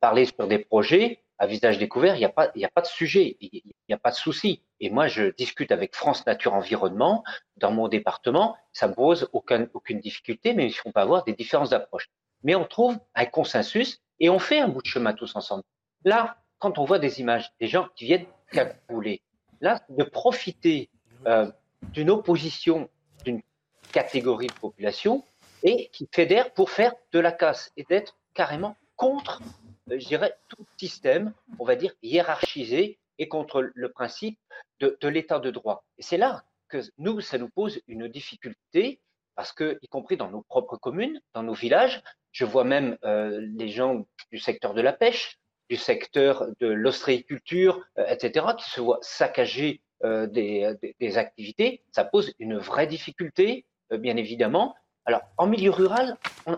[0.00, 2.48] parler sur des projets, à visage découvert, il n'y a, pas,
[2.80, 4.62] de sujet, il n'y a pas de souci.
[4.80, 7.24] Et moi, je discute avec France Nature Environnement
[7.56, 11.72] dans mon département, ça ne pose aucun, aucune difficulté, mais on peut avoir des différentes
[11.72, 12.08] approches.
[12.42, 15.64] Mais on trouve un consensus et on fait un bout de chemin tous ensemble.
[16.04, 19.22] Là, quand on voit des images, des gens qui viennent cabouler,
[19.60, 20.90] là, de profiter
[21.26, 21.50] euh,
[21.92, 22.88] d'une opposition
[23.24, 23.42] d'une
[23.92, 25.24] catégorie de population
[25.62, 29.40] et qui fédère pour faire de la casse et d'être carrément contre,
[29.90, 34.38] euh, je dirais, tout système, on va dire, hiérarchisé et contre le principe
[34.80, 35.84] de, de l'état de droit.
[35.98, 39.00] Et c'est là que nous, ça nous pose une difficulté
[39.36, 43.40] parce que, y compris dans nos propres communes, dans nos villages, je vois même euh,
[43.56, 45.38] les gens du secteur de la pêche,
[45.70, 51.82] du secteur de l'ostréiculture, euh, etc., qui se voient saccager euh, des, des, activités.
[51.92, 54.74] Ça pose une vraie difficulté, bien évidemment.
[55.06, 56.16] Alors, en milieu rural,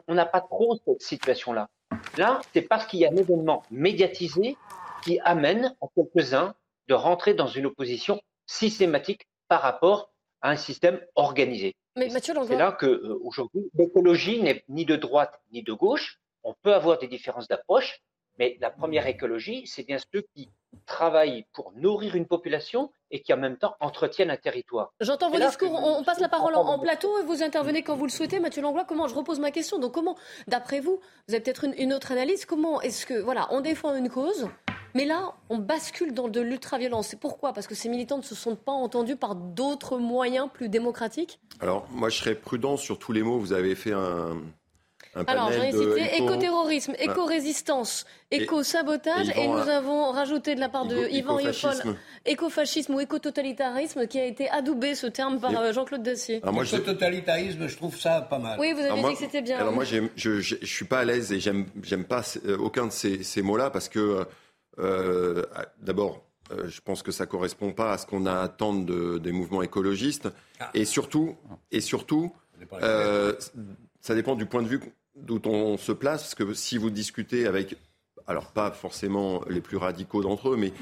[0.08, 1.68] on n'a pas trop cette situation-là.
[2.16, 4.56] Là, c'est parce qu'il y a un événement médiatisé
[5.02, 6.54] qui amène en quelques-uns
[6.88, 11.74] de rentrer dans une opposition systématique par rapport à un système organisé.
[11.96, 16.20] Mais Mathieu C'est là que euh, aujourd'hui, l'écologie n'est ni de droite ni de gauche.
[16.44, 18.00] On peut avoir des différences d'approche,
[18.38, 20.50] mais la première écologie, c'est bien ceux qui
[20.84, 24.92] travaillent pour nourrir une population et qui en même temps entretiennent un territoire.
[25.00, 28.10] J'entends vos discours, on, passe la parole en, plateau et vous intervenez quand vous le
[28.10, 28.40] souhaitez.
[28.40, 31.92] Mathieu Langlois, comment je repose ma question Donc comment, d'après vous, vous avez peut-être une,
[31.92, 34.48] autre analyse, comment est-ce que, voilà, on défend une cause,
[34.94, 37.08] mais là, on bascule dans de l'ultra-violence.
[37.08, 37.52] C'est pourquoi?
[37.52, 41.38] Parce que ces militants ne se sont pas entendus par d'autres moyens plus démocratiques?
[41.60, 43.38] Alors, moi, je serais prudent sur tous les mots.
[43.38, 44.40] Vous avez fait un,
[45.26, 51.08] alors, j'en ai cité éco-terrorisme, éco-résistance, éco-sabotage, et, nous avons rajouté de la part de
[51.10, 56.36] Yvan Yopol éco-fascisme ou éco-totalitarisme, qui a été adoubé ce terme par euh, Jean-Claude Dacier.
[56.38, 58.58] Éco-totalitarisme, je trouve ça pas mal.
[58.58, 59.58] Oui, vous avez dit que c'était bien.
[59.58, 61.66] Alors moi, je ne suis pas à l'aise et j'aime
[62.08, 64.26] pas euh, aucun de ces, mots-là parce que,
[64.78, 65.42] euh,
[65.80, 66.22] d'abord,
[66.66, 70.28] je pense que ça correspond pas à ce qu'on a à attendre des mouvements écologistes.
[70.60, 70.70] Ah.
[70.74, 71.36] Et surtout,
[71.70, 72.32] et surtout
[74.06, 74.80] ça dépend du point de vue
[75.16, 77.76] d'où on se place, parce que si vous discutez avec,
[78.26, 80.72] alors pas forcément les plus radicaux d'entre eux, mais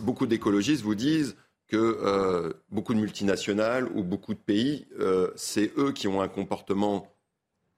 [0.00, 1.36] beaucoup d'écologistes vous disent
[1.66, 6.28] que euh, beaucoup de multinationales ou beaucoup de pays, euh, c'est eux qui ont un
[6.28, 7.12] comportement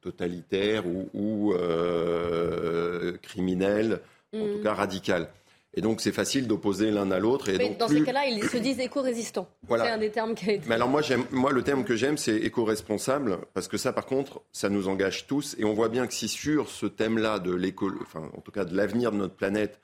[0.01, 4.01] totalitaire ou, euh, criminel,
[4.33, 4.63] en tout mmh.
[4.63, 5.29] cas radical.
[5.75, 7.51] Et donc, c'est facile d'opposer l'un à l'autre.
[7.57, 9.49] Mais dans ces cas-là, ils se disent éco-résistants.
[9.69, 10.69] C'est un des termes qui a été.
[10.69, 14.43] Mais alors, moi, moi le terme que j'aime, c'est éco-responsable, parce que ça, par contre,
[14.53, 15.55] ça nous engage tous.
[15.59, 18.65] Et on voit bien que si sur ce thème-là, de l'éco, enfin, en tout cas,
[18.65, 19.81] de l'avenir de notre planète,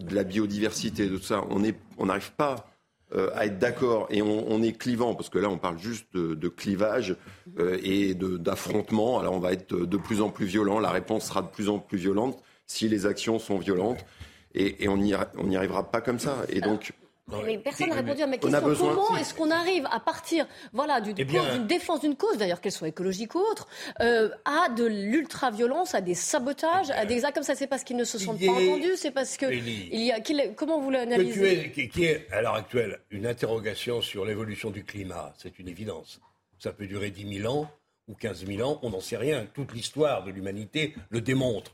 [0.00, 2.70] de la biodiversité, de tout ça, on n'arrive pas
[3.16, 6.48] euh, à être d'accord et on, est clivant, parce que là, on parle juste de,
[6.48, 7.16] clivage
[7.58, 9.18] euh, et d'affrontement.
[9.18, 10.78] Alors, on va être de plus en plus violent.
[10.78, 14.04] La réponse sera de plus en plus violente si les actions sont violentes
[14.54, 15.14] et, on n'y
[15.56, 16.36] arrivera pas comme ça.
[16.48, 16.92] Et donc.
[17.44, 18.60] Mais personne n'a répondu à ma question.
[18.60, 22.88] Comment est-ce qu'on arrive à partir voilà, eh d'une défense d'une cause, d'ailleurs qu'elle soit
[22.88, 23.68] écologique ou autre,
[24.00, 27.54] euh, à de l'ultra-violence, à des sabotages, à des actes comme ça?
[27.54, 28.96] C'est parce qu'ils ne se sont pas entendus?
[28.96, 29.46] C'est parce que.
[29.52, 30.20] Il y a,
[30.56, 31.70] comment vous l'analysez?
[31.70, 36.20] Qui est à l'heure actuelle une interrogation sur l'évolution du climat, c'est une évidence.
[36.58, 37.70] Ça peut durer 10 000 ans
[38.08, 39.46] ou 15 000 ans, on n'en sait rien.
[39.52, 41.72] Toute l'histoire de l'humanité le démontre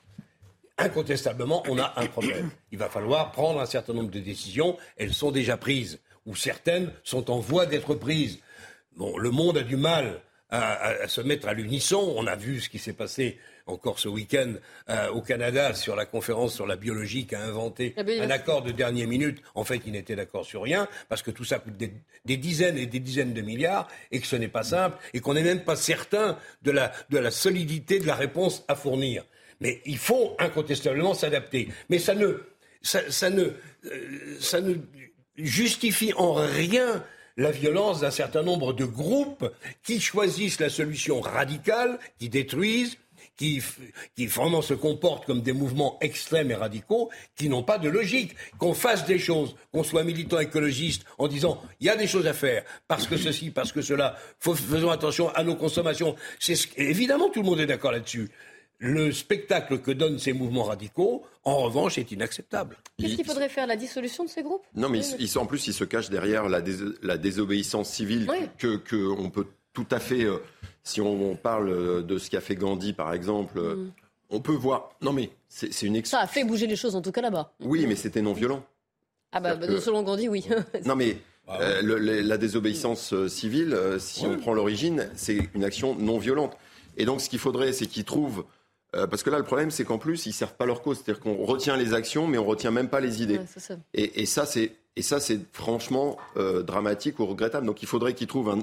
[0.79, 2.51] incontestablement, on a un problème.
[2.73, 4.77] Il va falloir prendre un certain nombre de décisions.
[4.97, 8.41] Elles sont déjà prises, ou certaines sont en voie d'être prises.
[8.97, 12.15] Bon, le monde a du mal à, se mettre à l'unisson.
[12.17, 14.55] On a vu ce qui s'est passé encore ce week-end
[14.91, 18.71] euh, au Canada sur la conférence sur la biologie qui a inventé un accord de
[18.71, 19.43] dernière minute.
[19.55, 21.93] En fait, il n'était d'accord sur rien parce que tout ça coûte des,
[22.25, 25.35] des, dizaines et des dizaines de milliards et que ce n'est pas simple et qu'on
[25.35, 29.25] n'est même pas certain de la, de la solidité de la réponse à fournir.
[29.61, 31.69] Mais il faut incontestablement s'adapter.
[31.89, 32.39] Mais euh,
[32.83, 34.75] ça ne
[35.37, 37.05] justifie en rien
[37.37, 39.51] la violence d'un certain nombre de groupes
[39.83, 42.97] qui choisissent la solution radicale, qui détruisent,
[43.37, 43.61] qui,
[44.15, 48.37] qui vraiment se comportent comme des mouvements extrêmes et radicaux, qui n'ont pas de logique.
[48.59, 52.27] Qu'on fasse des choses, qu'on soit militant écologiste en disant il y a des choses
[52.27, 56.15] à faire, parce que ceci, parce que cela, faisons attention à nos consommations.
[56.77, 58.31] Évidemment tout le monde est d'accord là-dessus.
[58.79, 62.77] Le spectacle que donnent ces mouvements radicaux, en revanche, est inacceptable.
[62.99, 64.65] Qu'est-ce qu'il faudrait faire La dissolution de ces groupes?
[64.75, 66.61] Non, mais ils, en plus, ils se cachent derrière la,
[67.03, 70.39] la désobéissance civile que qu'on peut tout à fait euh,
[70.85, 73.93] si on, parle euh, de ce qu'a fait Gandhi, par exemple, euh, mm.
[74.31, 74.91] on peut voir.
[75.03, 77.53] Non, mais c'est une Ça a fait bouger les choses, en tout cas là-bas.
[77.61, 78.65] Oui, mais c'était non violent.
[79.33, 80.47] Ah, bah, selon Gandhi, oui.
[80.87, 81.19] non, mais.
[81.47, 86.57] Ah euh, la désobéissance civile, si on prend l'origine, c'est une action non violente.
[86.97, 88.47] Et donc, ce qu'il faudrait, c'est qu'ils trouvent.
[89.11, 90.99] Parce que là, le problème, c'est qu'en plus, ils ne servent pas leur cause.
[90.99, 93.41] C'est-à-dire qu'on retient les actions, mais on retient même pas les idées.
[93.47, 93.77] ça.
[93.93, 97.67] Et, et, ça, c'est et ça, c'est franchement dramatique ou regrettable.
[97.67, 98.59] Donc, il faudrait qu'ils trouvent un,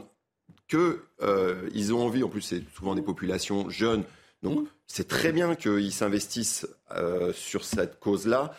[0.72, 4.04] qu'ils euh, ont envie, en plus c'est souvent des populations jeunes,
[4.42, 4.68] donc mmh.
[4.88, 8.56] c'est très bien qu'ils s'investissent euh, sur cette cause-là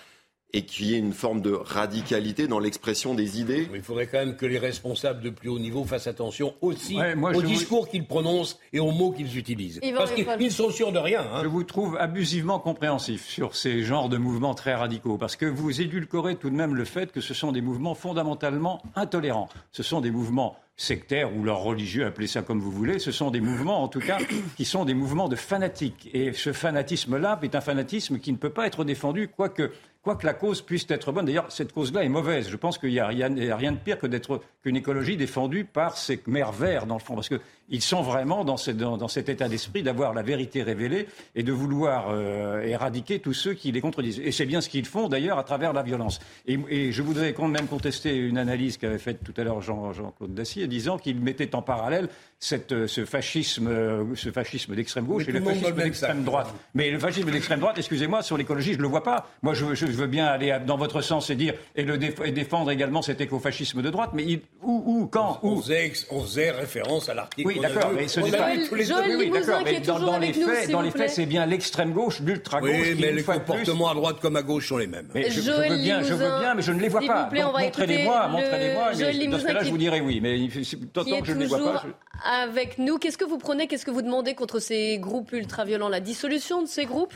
[0.55, 3.68] et qu'il y ait une forme de radicalité dans l'expression des idées.
[3.74, 6.98] il faudrait quand même que les responsables de plus haut niveau fassent attention aussi
[7.34, 9.80] au discours qu'ils prononcent et aux mots qu'ils utilisent.
[9.96, 11.22] Parce qu'ils sont sûrs de rien.
[11.22, 11.40] Hein.
[11.42, 15.80] Je vous trouve abusivement compréhensif sur ces genres de mouvements très radicaux, parce que vous
[15.80, 19.48] édulcorez tout de même le fait que ce sont des mouvements fondamentalement intolérants.
[19.72, 23.30] Ce sont des mouvements sectaires ou leurs religieux, appelez ça comme vous voulez, ce sont
[23.30, 24.18] des mouvements, en tout cas,
[24.57, 26.11] qui sont des mouvements de fanatiques.
[26.12, 29.70] Et ce fanatisme-là est un fanatisme qui ne peut pas être défendu, quoique
[30.03, 31.26] quoi que la cause puisse être bonne.
[31.26, 32.48] D'ailleurs, cette cause-là est mauvaise.
[32.48, 36.20] Je pense qu'il n'y a, rien de pire que d'être qu'une écologie défendue par ces
[36.26, 37.30] mères verts, dans le fond, parce
[37.72, 42.60] qu'ils sont vraiment dans, cet état d'esprit d'avoir la vérité révélée et de vouloir euh,
[42.60, 44.20] éradiquer tous ceux qui les contredisent.
[44.20, 46.20] Et c'est bien ce qu'ils font, d'ailleurs, à travers la violence.
[46.46, 50.66] Et, je voudrais quand même contester une analyse qu'avait faite tout à l'heure Jean-Claude Dacier,
[50.66, 55.40] disant qu'il mettait en parallèle cette, ce fascisme, euh, ce fascisme d'extrême gauche et le
[55.40, 56.52] fascisme d'extrême droite.
[56.74, 59.30] Mais le fascisme d'extrême droite, excusez-moi, sur l'écologie, je ne le vois pas.
[59.42, 63.22] Moi, je, veux bien aller dans votre sens et dire et, le défendre également cet
[63.22, 67.48] écofascisme de droite, mais où, où, quand, où on faisait, référence à l'article.
[67.48, 71.10] Oui, d'accord, mais ce n'est pas oui, d'accord, mais dans, les faits, dans les faits,
[71.10, 72.70] c'est bien l'extrême gauche, l'ultra gauche.
[72.70, 75.08] Oui, mais les comportements à droite comme à gauche sont les mêmes.
[75.14, 77.30] Mais je, veux bien, je veux bien, mais je ne les vois pas.
[77.32, 78.92] Montrez-les-moi, montrez-les-moi.
[78.92, 80.48] Dans ce cas-là, je vous dirai oui, mais
[80.92, 81.84] tant que je ne les vois pas
[82.24, 82.98] avec nous.
[82.98, 86.66] Qu'est-ce que vous prenez, qu'est-ce que vous demandez contre ces groupes ultra-violents La dissolution de
[86.66, 87.14] ces groupes?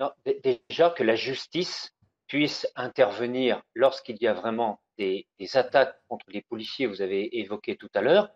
[0.00, 0.10] Non,
[0.68, 1.92] Déjà que la justice
[2.26, 7.90] puisse intervenir lorsqu'il y a vraiment des, attaques contre les policiers, vous avez évoqué tout
[7.94, 8.30] à l'heure,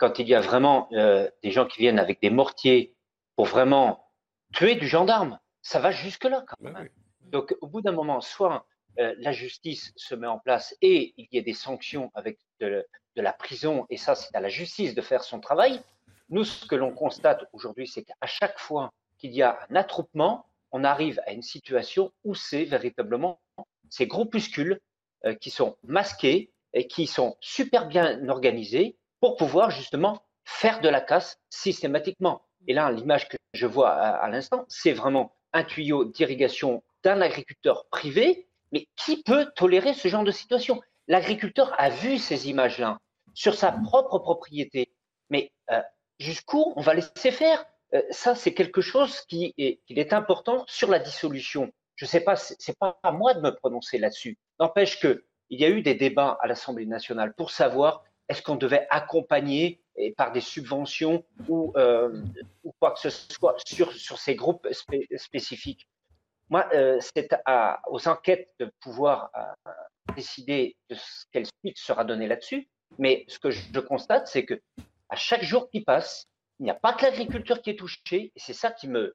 [0.00, 2.96] quand il y a vraiment euh, des gens qui viennent avec des mortiers
[3.36, 4.02] pour vraiment
[4.54, 6.88] tuer du gendarme, ça va jusque-là quand même.
[7.20, 8.66] Donc au bout d'un moment, soit
[8.98, 12.86] euh, la justice se met en place et il y a des sanctions avec de,
[13.14, 15.82] de la prison, et ça c'est à la justice de faire son travail.
[16.30, 20.46] Nous, ce que l'on constate aujourd'hui, c'est qu'à chaque fois qu'il y a un attroupement,
[20.72, 23.38] on arrive à une situation où c'est véritablement
[23.90, 24.80] ces groupuscules
[25.26, 30.88] euh, qui sont masqués et qui sont super bien organisés pour pouvoir justement faire de
[30.88, 32.42] la casse systématiquement.
[32.66, 37.86] Et là, l'image que je vois à l'instant, c'est vraiment un tuyau d'irrigation d'un agriculteur
[37.90, 42.98] privé, mais qui peut tolérer ce genre de situation L'agriculteur a vu ces images-là
[43.34, 44.92] sur sa propre propriété.
[45.28, 45.82] Mais euh,
[46.20, 47.64] jusqu'où on va laisser faire?
[47.94, 51.72] Euh, Ça, c'est quelque chose qui est, est, important sur la dissolution.
[51.96, 54.38] Je ne sais pas, c'est pas à moi de me prononcer là-dessus.
[54.60, 58.56] N'empêche que il y a eu des débats à l'Assemblée nationale pour savoir est-ce qu'on
[58.56, 59.82] devait accompagner
[60.16, 62.22] par des subventions ou, euh,
[62.78, 64.66] quoi que ce soit sur, sur ces groupes
[65.16, 65.88] spécifiques?
[66.48, 66.68] Moi,
[67.00, 67.28] c'est
[67.88, 69.30] aux enquêtes de pouvoir
[70.14, 70.96] décider de
[71.32, 72.68] quelle suite sera donnée là-dessus.
[72.98, 74.60] Mais ce que je constate, c'est que
[75.08, 76.26] à chaque jour qui passe,
[76.60, 79.14] il n'y a pas que l'agriculture qui est touchée, et c'est ça qui me,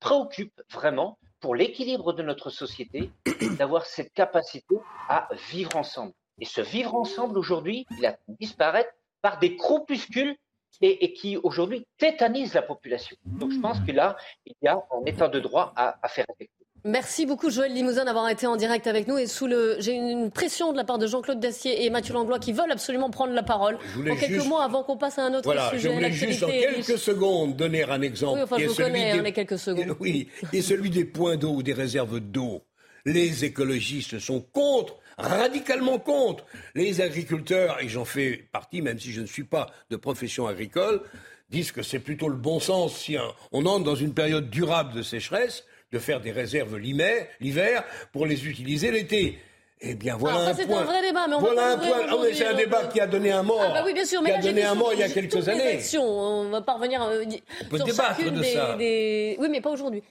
[0.00, 3.10] préoccupe vraiment pour l'équilibre de notre société,
[3.56, 4.76] d'avoir cette capacité
[5.08, 6.12] à vivre ensemble.
[6.40, 8.90] Et ce vivre ensemble aujourd'hui, il a disparaître
[9.22, 10.36] par des groupuscules
[10.80, 13.16] et, qui aujourd'hui tétanisent la population.
[13.26, 14.16] Donc je pense que là,
[14.46, 16.60] il y a un état de droit à, à faire effectuer.
[16.84, 20.30] Merci beaucoup Joël Limousin d'avoir été en direct avec nous et sous le j'ai une
[20.30, 23.42] pression de la part de Jean-Claude Dacier et Mathieu Langlois qui veulent absolument prendre la
[23.42, 25.90] parole en quelques mots avant qu'on passe à un autre voilà, sujet.
[25.90, 28.92] Je voulais juste en quelques secondes donner un exemple oui, enfin, qui je est celui
[28.92, 29.18] connais, des...
[29.18, 29.94] Hein, les quelques secondes.
[30.00, 32.62] Oui, et celui des points d'eau ou des réserves d'eau.
[33.04, 36.44] Les écologistes sont contre radicalement contre.
[36.74, 41.02] Les agriculteurs, et j'en fais partie, même si je ne suis pas de profession agricole,
[41.50, 43.16] disent que c'est plutôt le bon sens si
[43.52, 48.46] on entre dans une période durable de sécheresse de faire des réserves l'hiver pour les
[48.46, 49.38] utiliser l'été.
[49.82, 50.82] Eh bien, voilà Alors, ça, un c'est point.
[50.82, 51.98] un vrai débat, mais on voilà pas un point.
[52.08, 53.62] Ah, mais c'est un donc, débat qui a donné un mort.
[53.64, 54.92] Ah bah oui, bien sûr, mais qui là, a j'ai donné vu un sur mort
[54.92, 55.80] il y a quelques années.
[55.98, 57.24] On va pas revenir euh,
[57.70, 58.76] peut sur débattre de des, ça.
[58.76, 60.02] des- Oui, mais pas aujourd'hui.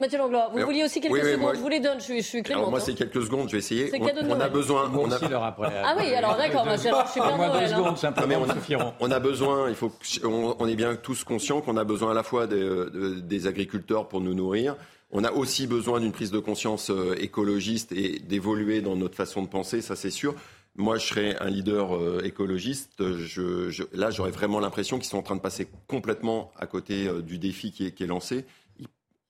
[0.00, 1.40] Mathieu Langlois, vous Mais- vouliez aussi quelques oui, oui, secondes.
[1.42, 2.60] moi- Je vous les donne, je suis, je suis clémente.
[2.62, 2.82] Alors moi, hein.
[2.86, 3.90] c'est quelques secondes, je vais essayer.
[3.90, 6.88] C'est On, cadeau de on a besoin, on a, Ah oui, alors d'accord, je suis
[6.88, 10.68] deux Noël, secondes, simplement, mais on a, on a besoin, il faut, que- on, on
[10.68, 14.20] est bien tous conscients qu'on a besoin à la fois des, de- des agriculteurs pour
[14.20, 14.76] nous nourrir.
[15.10, 19.42] On a aussi besoin d'une prise de conscience euh, écologiste et d'évoluer dans notre façon
[19.42, 20.34] de penser, ça c'est sûr.
[20.76, 22.92] Moi, je serais un leader euh, écologiste.
[23.00, 27.08] Je, je- là, j'aurais vraiment l'impression qu'ils sont en train de passer complètement à côté
[27.08, 28.44] euh, du défi qui est, qui est lancé.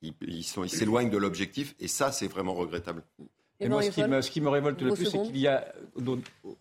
[0.02, 3.04] Ils- s'éloignent de l'objectif et ça, c'est vraiment regrettable.
[3.60, 5.64] Et moi, ce qui, me, ce qui me révolte le plus, c'est qu'il y a,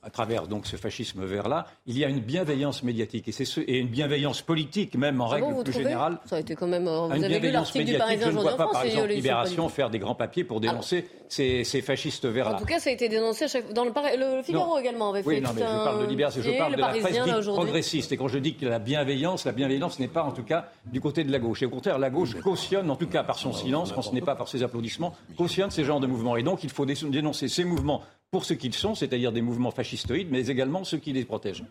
[0.01, 3.59] à travers donc ce fascisme vert-là, il y a une bienveillance médiatique et, c'est ce-
[3.59, 6.17] et une bienveillance politique, même en C'est règle bon, plus générale.
[6.25, 6.87] Ça a été quand même.
[6.87, 7.97] euh, Vous Une avez vu bienveillance l'article du.
[7.99, 11.63] Parisien vois en pas, par France exemple, Libération faire des grands papiers pour dénoncer ces,
[11.63, 12.57] ces fascistes En verts-là.
[12.57, 13.73] tout cas, ça a été dénoncé à chaque...
[13.73, 13.91] dans le,
[14.37, 14.79] le Figaro Non.
[14.79, 15.29] également avait fait.
[15.29, 18.11] Oui, non, mais je parle de Libération, je parle le de la presse dite progressiste.
[18.11, 20.99] Et quand je dis que la bienveillance, la bienveillance n'est pas en tout cas du
[20.99, 21.61] côté de la gauche.
[21.61, 24.21] Et au contraire, la gauche cautionne, en tout cas par son silence, quand ce n'est
[24.21, 26.37] pas par ses applaudissements, cautionne ces genres de mouvements.
[26.37, 30.29] Et donc, il faut dénoncer ces mouvements pour ce qu'ils sont, c'est-à-dire des mouvements fascistoïdes,
[30.31, 31.65] mais également ceux qui les protègent.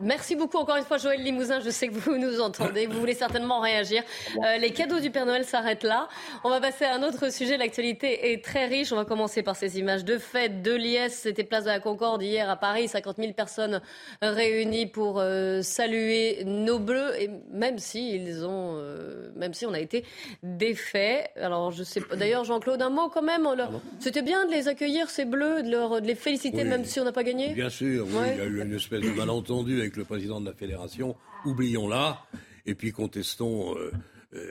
[0.00, 1.60] Merci beaucoup encore une fois, Joël Limousin.
[1.60, 2.86] Je sais que vous nous entendez.
[2.86, 4.02] Vous voulez certainement réagir.
[4.44, 6.08] Euh, les cadeaux du Père Noël s'arrêtent là.
[6.44, 7.56] On va passer à un autre sujet.
[7.56, 8.92] L'actualité est très riche.
[8.92, 11.14] On va commencer par ces images de fête, de liesse.
[11.22, 12.88] C'était place de la Concorde hier à Paris.
[12.88, 13.80] 50 000 personnes
[14.22, 17.12] réunies pour euh, saluer nos bleus.
[17.20, 20.04] Et même si ils ont, euh, même si on a été
[20.42, 21.30] défaits.
[21.36, 22.16] Alors, je sais pas.
[22.16, 23.42] D'ailleurs, Jean-Claude, un mot quand même.
[23.56, 26.64] Leur- C'était bien de les accueillir, ces bleus, de, leur- de les féliciter, Oui.
[26.64, 27.50] même si on n'a pas gagné?
[27.54, 28.32] Bien sûr, oui, Ouais.
[28.34, 31.14] il y a eu une espèce de malentendu avec le président de la fédération.
[31.44, 32.24] Oublions-la,
[32.66, 33.92] et puis contestons, euh,
[34.34, 34.50] euh,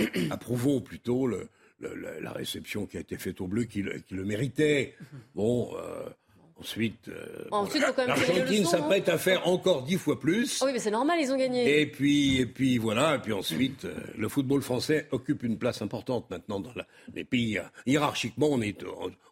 [0.00, 4.24] euh, approuvons plutôt la- réception qui a été faite aux Bleus, qui le, qui le
[4.24, 4.94] méritait.
[5.34, 5.72] Bon,
[6.60, 9.82] ensuite, euh, Ensuite, bon, faut quand même tirer les l'Argentine leçons, s'apprête à faire encore
[9.82, 10.60] dix fois plus.
[10.62, 11.80] Ah oui, mais c'est normal, ils ont gagné.
[11.80, 15.82] Et puis, et puis voilà, et puis ensuite, euh, le football français occupe une place
[15.82, 17.58] importante maintenant dans la- les pays.
[17.86, 18.82] hiérarchiquement, on est,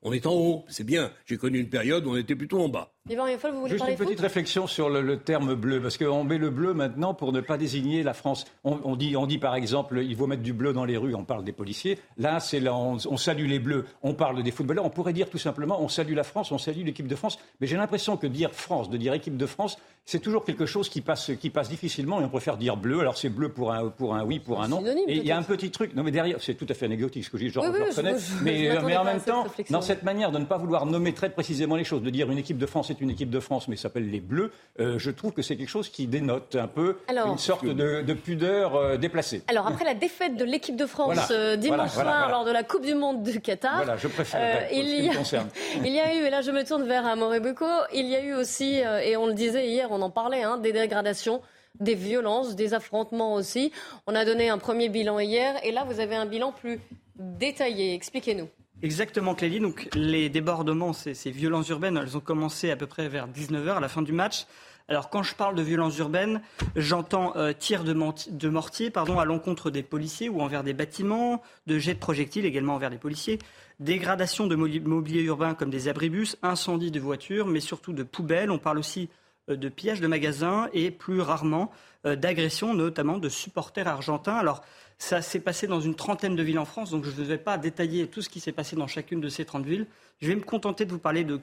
[0.03, 1.11] on, est en haut, c'est bien.
[1.27, 2.91] J'ai connu une période où on était plutôt en bas.
[3.09, 4.21] Rieffol, vous voulez Juste une petite foot?
[4.21, 7.59] réflexion sur le, le terme bleu, parce qu'on met le bleu maintenant pour ne pas
[7.59, 8.45] désigner la France.
[8.63, 11.15] On, on dit, on dit par exemple, il faut mettre du bleu dans les rues,
[11.17, 11.99] on parle des policiers.
[12.17, 14.85] Là, c'est là, on, on salue les bleus, on parle des footballeurs.
[14.85, 17.39] On pourrait dire tout simplement, on salue la France, on salue l'équipe de France.
[17.61, 20.89] Mais j'ai l'impression que dire France, de dire équipe de France, c'est toujours quelque chose
[20.89, 22.99] qui passe, qui passe difficilement et on préfère dire bleu.
[23.01, 24.79] Alors c'est bleu pour un, pour un oui, pour un non.
[24.79, 25.95] Synonyme, et il y a un petit truc.
[25.95, 27.77] Non, mais derrière, c'est tout à fait anecdotique ce que je dis, genre, Oui, je
[27.79, 28.19] oui, le je- reconnais.
[28.19, 28.43] je- je
[28.85, 29.73] mais, en même temps, réflexion.
[29.79, 32.39] dans cette manière de ne pas vouloir nommer très précisément les choses, de dire une
[32.39, 34.51] équipe de France est une équipe de France, mais s'appelle les Bleus,
[34.81, 38.03] euh, je trouve que c'est quelque chose qui dénote un peu Alors- une sorte de,
[38.03, 39.43] de pudeur euh, déplacée.
[39.47, 42.33] Alors après la défaite de l'équipe de France Voilà, euh, dimanche voilà, voilà, soir voilà.
[42.33, 44.87] lors de la Coupe du Monde du Qatar, Voilà, je préfère euh, pour ce il,
[44.87, 45.49] qui y me a, concerne.
[45.85, 47.02] il y a eu, et là je me tourne vers
[47.41, 50.43] Bucco, il y a eu aussi, euh, et on le disait hier, on en parlait,
[50.43, 51.43] hein, des dégradations,
[51.81, 53.73] des violences, des affrontements aussi.
[54.07, 56.81] On a donné un premier bilan hier, et là vous avez un bilan plus
[57.17, 57.95] détaillé.
[57.95, 58.49] Expliquez-nous.
[58.83, 59.61] Exactement, Clélie.
[59.61, 63.77] Donc, les débordements, ces, ces violences urbaines, elles ont commencé à peu près vers 19h
[63.77, 64.47] à la fin du match.
[64.93, 66.43] Alors, quand je parle de violences urbaines,
[66.77, 71.95] j'entends euh, tirs de, mortier à l'encontre des policiers ou envers des bâtiments, de jets
[71.95, 73.39] de projectiles également envers les policiers,
[73.81, 78.51] dégradation de mobilier urbain comme des abribus, incendie de voitures, mais surtout de poubelles.
[78.51, 79.09] On parle aussi
[79.49, 81.71] euh, de pillage de magasins et plus rarement
[82.05, 84.37] euh, d'agressions, notamment de supporters argentins.
[84.37, 84.61] Alors,
[84.99, 87.57] ça s'est passé dans une trentaine de villes en France, donc je ne vais pas
[87.57, 89.87] détailler tout ce qui s'est passé dans chacune de ces 30 villes.
[90.21, 91.41] Je vais me contenter de vous parler de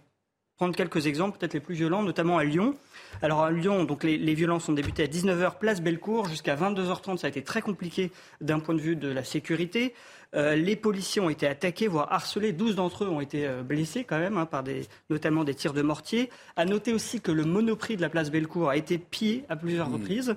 [0.60, 2.76] prendre quelques exemples, peut-être les plus violents, notamment à Lyon.
[3.22, 7.16] Alors à Lyon, donc les, violences ont débuté à 19h, place Bellecour, jusqu'à 22h30.
[7.16, 9.94] Ça a été très compliqué d'un point de vue de la sécurité.
[10.36, 12.52] Euh, les policiers ont été attaqués, voire harcelés.
[12.52, 15.74] 12 d'entre eux ont été euh, blessés quand même, hein, par des, notamment des tirs
[15.74, 16.30] de mortier.
[16.56, 19.92] À noter aussi que le monoprix de la place Bellecour a été pillé à plusieurs
[19.92, 20.36] reprises.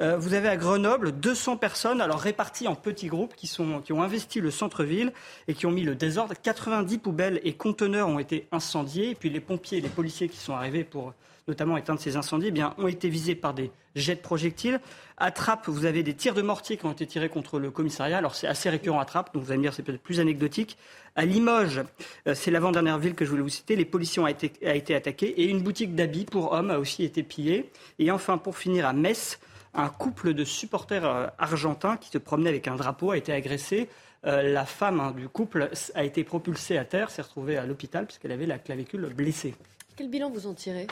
[0.00, 3.92] Euh, vous avez à Grenoble 200 personnes, alors réparties en petits groupes, qui, sont, qui
[3.92, 5.12] ont investi le centre-ville
[5.48, 6.34] et qui ont mis le désordre.
[6.40, 9.10] 90 poubelles et conteneurs ont été incendiés.
[9.10, 11.14] Et puis les pompiers et les policiers qui sont arrivés pour
[11.48, 14.80] notamment éteindre ces incendies, eh bien, ont été visés par des jets de projectiles.
[15.16, 18.18] À Trappes, vous avez des tirs de mortier qui ont été tirés contre le commissariat.
[18.18, 20.78] Alors c'est assez récurrent à Trappes, donc vous allez me dire c'est peut-être plus anecdotique.
[21.16, 21.82] À Limoges,
[22.26, 25.44] euh, c'est l'avant-dernière ville que je voulais vous citer, les policiers ont été, attaqués et
[25.46, 27.70] une boutique d'habits pour hommes a aussi été pillée.
[27.98, 29.38] Et enfin, pour finir, à Metz,
[29.74, 33.88] un couple de supporters euh, argentins qui se promenait avec un drapeau a été agressé.
[34.26, 38.06] Euh, la femme hein, du couple a été propulsée à terre, s'est retrouvée à l'hôpital
[38.06, 39.54] puisqu'elle avait la clavicule blessée.
[39.96, 40.86] Quel bilan vous en tirez?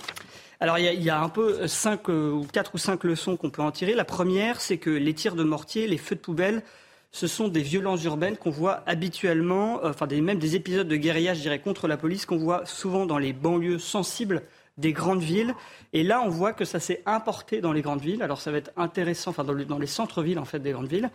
[0.61, 3.63] Alors il y, a- un peu cinq euh, ou quatre ou cinq leçons qu'on peut
[3.63, 3.95] en tirer.
[3.95, 6.63] La première, c'est que les tirs de mortier, les feux de poubelle
[7.11, 11.33] ce sont des violences urbaines qu'on voit habituellement, enfin des, même des épisodes de guérilla,
[11.35, 14.43] je dirais, contre la police qu'on voit souvent dans les banlieues sensibles
[14.79, 15.55] des grandes villes.
[15.93, 18.23] Et là, on voit que ça s'est importé dans les grandes villes.
[18.23, 21.11] Alors, ça va être intéressant, enfin, dans, les centres-villes, en fait, des grandes villes.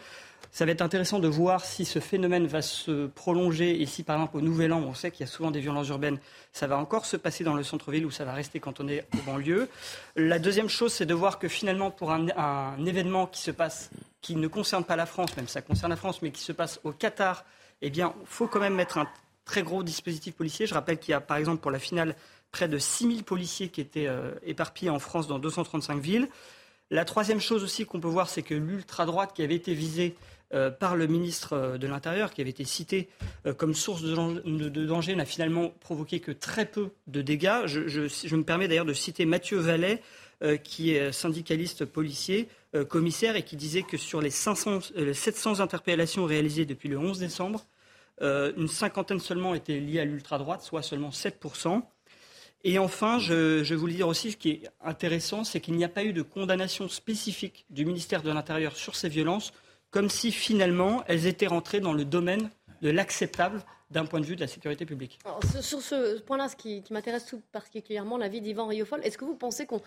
[0.51, 3.82] Ça va être intéressant de voir si ce phénomène va se prolonger.
[3.82, 5.88] Et si, par exemple, au Nouvel An, on sait qu'il y a souvent des violences
[5.88, 6.20] urbaines,
[6.51, 9.07] ça va encore se passer dans le centre-ville ou ça va rester quand on est
[9.18, 9.70] au banlieue.
[10.16, 13.89] La deuxième chose, c'est de voir que finalement, pour un, un, événement qui se passe,
[14.22, 16.80] qui ne concerne pas la France, même ça concerne la France, mais qui se passe
[16.84, 17.45] au Qatar,
[17.82, 19.07] eh bien, il faut quand même mettre un
[19.45, 20.68] très gros dispositif policier.
[20.68, 22.16] Je rappelle qu'il y a, par exemple, pour la finale
[22.54, 26.30] près de 6000 policiers qui étaient euh, éparpillés en France dans 235 villes.
[26.91, 30.16] La troisième chose aussi qu'on peut voir, c'est que l'ultra-droite qui avait été visée
[30.54, 33.10] euh, par le ministre euh, de l'Intérieur, qui avait été cité
[33.58, 37.66] comme source de, danger, n'a finalement provoqué que très peu de dégâts.
[37.66, 40.01] Je, me permets d'ailleurs de citer Mathieu Vallet,
[40.64, 42.49] qui est syndicaliste policier,
[42.89, 44.80] commissaire, et qui disait que sur les 500,
[45.14, 47.66] 700 interpellations réalisées depuis le 11 décembre,
[48.22, 51.84] une cinquantaine seulement étaient liées à l'ultra-droite, soit seulement 7%.
[52.64, 55.89] Et enfin, je, je voulais dire aussi, ce qui est intéressant, c'est qu'il n'y a
[55.89, 59.51] pas eu de condamnation spécifique du ministère de l'Intérieur sur ces violences,
[59.91, 62.49] comme si finalement elles étaient rentrées dans le domaine
[62.82, 65.20] de l'acceptable d'un point de vue de la sécurité publique.
[65.61, 69.36] sur ce point-là, ce qui, qui m'intéresse tout particulièrement, l'avis d'Yvan Riofol, est-ce que vous
[69.36, 69.82] pensez qu'on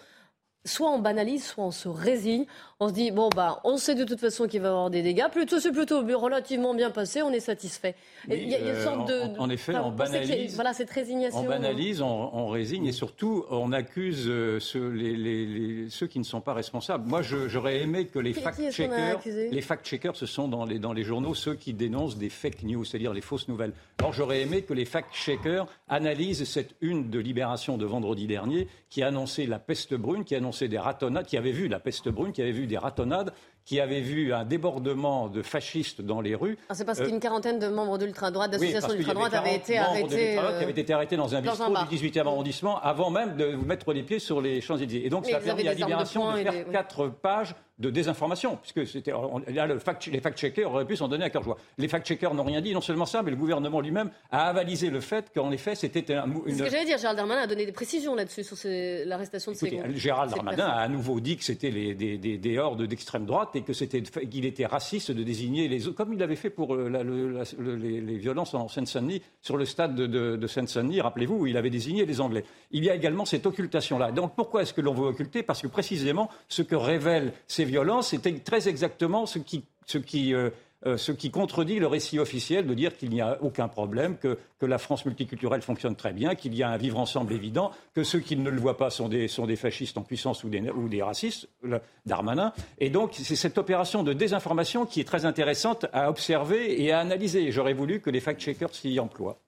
[0.67, 2.45] soit on banalise, soit on se résigne.
[2.79, 5.03] On se dit, bon, bah, on sait de toute façon qu'il va y avoir des
[5.03, 5.31] dégâts.
[5.33, 7.95] Plutôt, c'est plutôt relativement bien passé, on est satisfait.
[8.29, 9.39] il y a, une euh, sorte de.
[9.39, 10.55] En, effet, on banalise.
[10.57, 11.41] Voilà, cette résignation.
[11.41, 16.43] On banalise, on, résigne et surtout, on accuse euh, ceux, les, ceux qui ne sont
[16.43, 17.09] pas responsables.
[17.09, 19.21] Moi, j'aurais aimé que les fact-checkers.
[19.25, 22.85] Les fact-checkers, ce sont dans les, dans les journaux ceux qui dénoncent des fake news,
[22.85, 23.73] c'est-à-dire les fausses nouvelles.
[24.01, 29.03] Alors, j'aurais aimé que les fact-checkers analysent cette une de Libération de vendredi dernier qui
[29.03, 32.09] a annoncé la peste brune, qui a annoncé des ratonnades, qui avaient vu la peste
[32.09, 33.33] brune, qui avaient vu des ratonnades,
[33.67, 36.57] qui avaient vu un débordement de fascistes dans les rues.
[36.69, 40.39] Ah, c'est parce qu'une quarantaine de membres de l'ultra-droite, d'associations d'ultra-droite avaient été arrêtés.
[40.39, 43.93] Euh, qui avaient été arrêtés dans un bistrot du 18e arrondissement avant même de mettre
[43.93, 45.05] les pieds sur les Champs-Élysées.
[45.05, 49.13] Et donc, ça a permis à Libération de, faire quatre pages de désinformation, puisque c'était
[49.49, 51.59] là le fact, les fact-checkers auraient pu s'en donner à cœur joie.
[51.77, 55.01] Les fact-checkers n'ont rien dit, non seulement ça, mais le gouvernement lui-même a avalisé le
[55.01, 56.27] fait qu'en effet c'était un.
[56.47, 56.57] Une...
[56.57, 59.83] Ce que j'allais dire, Gérald Darmanin a donné des précisions là-dessus sur l'arrestation de ces.
[59.95, 63.63] Gérald Darmanin a à nouveau dit que c'était des, des, des, hordes d'extrême droite et
[63.63, 66.89] que c'était qu'il était raciste de désigner les autres, comme il avait fait pour euh,
[67.59, 71.01] les, violences en Seine-Saint-Denis sur le stade de, de, de Seine-Saint-Denis.
[71.01, 72.45] Rappelez-vous, où il avait désigné les Anglais.
[72.71, 74.13] Il y a également cette occultation-là.
[74.13, 75.43] Donc pourquoi est-ce que l'on veut occulter?
[75.43, 80.35] Parce que précisément ce que révèlent ces violences, c'était très exactement ce qui, ce qui,
[80.35, 80.51] euh,
[80.87, 84.39] euh, ce qui contredit le récit officiel de dire qu'il n'y a aucun problème, que,
[84.63, 88.21] la France multiculturelle fonctionne très bien, qu'il y a un vivre ensemble évident, que ceux
[88.21, 91.49] qui ne le voient pas sont des, fascistes en puissance ou des, ou des racistes,
[92.05, 92.53] Darmanin.
[92.79, 97.01] Et donc, c'est cette opération de désinformation qui est très intéressante à observer et à
[97.01, 97.53] analyser.
[97.53, 99.39] J'aurais voulu que les fact-checkers s'y emploient.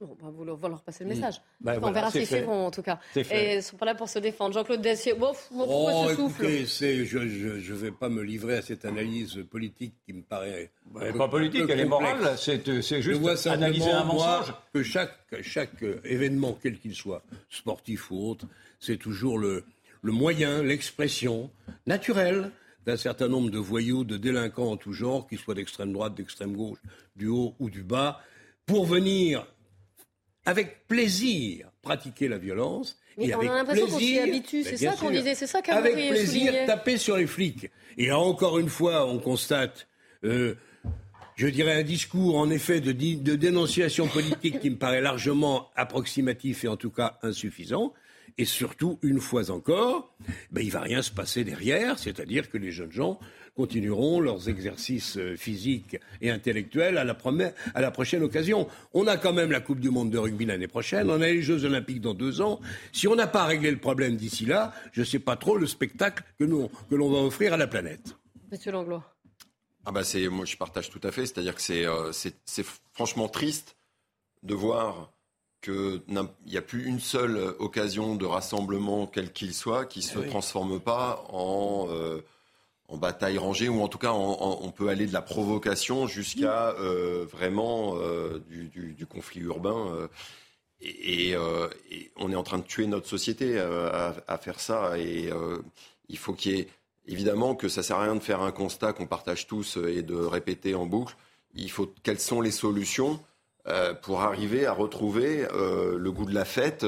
[0.00, 1.14] Bon, bah, vous leur passer le mm.
[1.14, 1.42] message.
[1.60, 2.98] Bah, on verra s'ils feront, en tout cas.
[3.14, 4.54] Et ils ne sont pas là pour se défendre.
[4.54, 8.86] Jean-Claude Dessier, bon, pourquoi oh, ce souffle je ne vais pas me livrer à cette
[8.86, 10.70] analyse politique qui me paraît.
[10.86, 12.34] Bah, pas politique, elle est morale.
[12.38, 14.54] C'est juste analyser un mensonge.
[14.72, 18.46] que chaque, chaque événement, quel qu'il soit, sportif ou autre,
[18.78, 19.64] c'est toujours le,
[20.00, 21.50] le moyen, l'expression
[21.86, 22.50] naturelle
[22.86, 26.56] d'un certain nombre de voyous, de délinquants en tout genre, qu'ils soient d'extrême droite, d'extrême
[26.56, 26.78] gauche,
[27.16, 28.20] du haut ou du bas,
[28.64, 29.46] pour venir
[30.46, 32.98] avec plaisir pratiquer la violence.
[33.18, 34.24] et avec plaisir,
[34.64, 37.70] c'est ça qu'on disait, c'est ça Avec plaisir taper sur les flics.
[37.98, 39.86] Et encore une fois, on constate,
[40.24, 40.54] euh,
[41.36, 46.64] je dirais, un discours en effet de, de dénonciation politique qui me paraît largement approximatif
[46.64, 47.92] et en tout cas insuffisant.
[48.38, 50.14] Et surtout, une fois encore,
[50.50, 53.18] ben, il ne va rien se passer derrière, c'est-à-dire que les jeunes gens
[53.54, 57.16] continueront leurs exercices euh, physiques et intellectuels à la,
[57.74, 58.68] à la prochaine occasion.
[58.94, 61.42] On a quand même la Coupe du Monde de rugby l'année prochaine, on a les
[61.42, 62.60] Jeux Olympiques dans deux ans.
[62.92, 65.66] Si on n'a pas réglé le problème d'ici là, je ne sais pas trop le
[65.66, 68.16] spectacle que, que l'on va offrir à la planète.
[68.50, 69.04] Monsieur Langlois.
[69.86, 73.28] Ah bah c'est, moi je partage tout à fait, c'est-à-dire que c'est, euh, c'est, franchement
[73.28, 73.76] triste
[74.42, 75.12] de voir
[75.60, 76.02] qu'il
[76.46, 80.80] n'y a plus une seule occasion de rassemblement, quel qu'il soit, qui ne se transforme
[80.80, 81.86] pas en...
[81.90, 82.20] Euh,
[82.90, 87.24] en bataille rangée, ou en tout cas, on peut aller de la provocation jusqu'à euh,
[87.30, 89.94] vraiment euh, du, conflit urbain.
[89.94, 90.08] Euh,
[90.80, 91.36] et,
[92.16, 94.98] on est en train de tuer notre société à, faire ça.
[94.98, 95.30] Et
[96.08, 96.68] il faut qu'il y ait
[97.06, 100.16] évidemment que ça sert à rien de faire un constat qu'on partage tous et de
[100.16, 101.16] répéter en boucle.
[101.54, 103.20] Il faut quelles sont les solutions
[104.02, 106.84] pour arriver à retrouver le goût de la fête.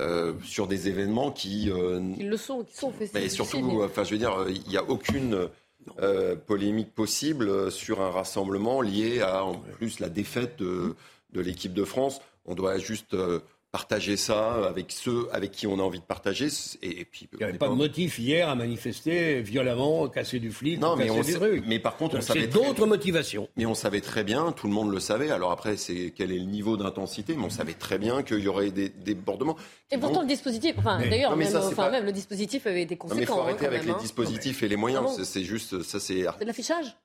[0.00, 1.70] Euh, sur des événements qui.
[1.72, 3.10] Euh, Ils le sont, qui sont faits.
[3.14, 5.48] Mais surtout, enfin, je veux dire, il n'y a aucune.
[6.00, 10.94] euh, polémique possible sur un rassemblement lié à, en plus, la défaite de,
[11.32, 12.20] de l'équipe de France.
[12.44, 13.40] On doit juste euh,
[13.70, 16.48] partager ça avec ceux avec qui on a envie de partager.
[16.82, 20.80] Et, puis, Il n'y avait pas de motif hier à manifester violemment, casser du flic,
[20.80, 22.86] non, ou mais, casser on des mais par contre, on Donc, savait C'est très- d'autres
[22.86, 23.48] motivations.
[23.56, 25.30] Mais on savait très bien, tout le monde le savait.
[25.30, 28.48] Alors après, c'est quel est le niveau d'intensité, mais on savait très bien qu'il y
[28.48, 29.56] aurait des débordements.
[29.90, 32.66] Et pourtant, le dispositif, enfin, Mais- d'ailleurs, même, ça, c'est enfin, pas- même le dispositif
[32.66, 33.40] avait été Non, mais il faut conséquent.
[33.40, 33.98] hein, arrêter quand avec même, les hein.
[34.00, 35.04] dispositifs et les moyens.
[35.06, 36.24] Ah bon C'est- juste, ça c'est.
[36.24, 36.96] C'est de l'affichage?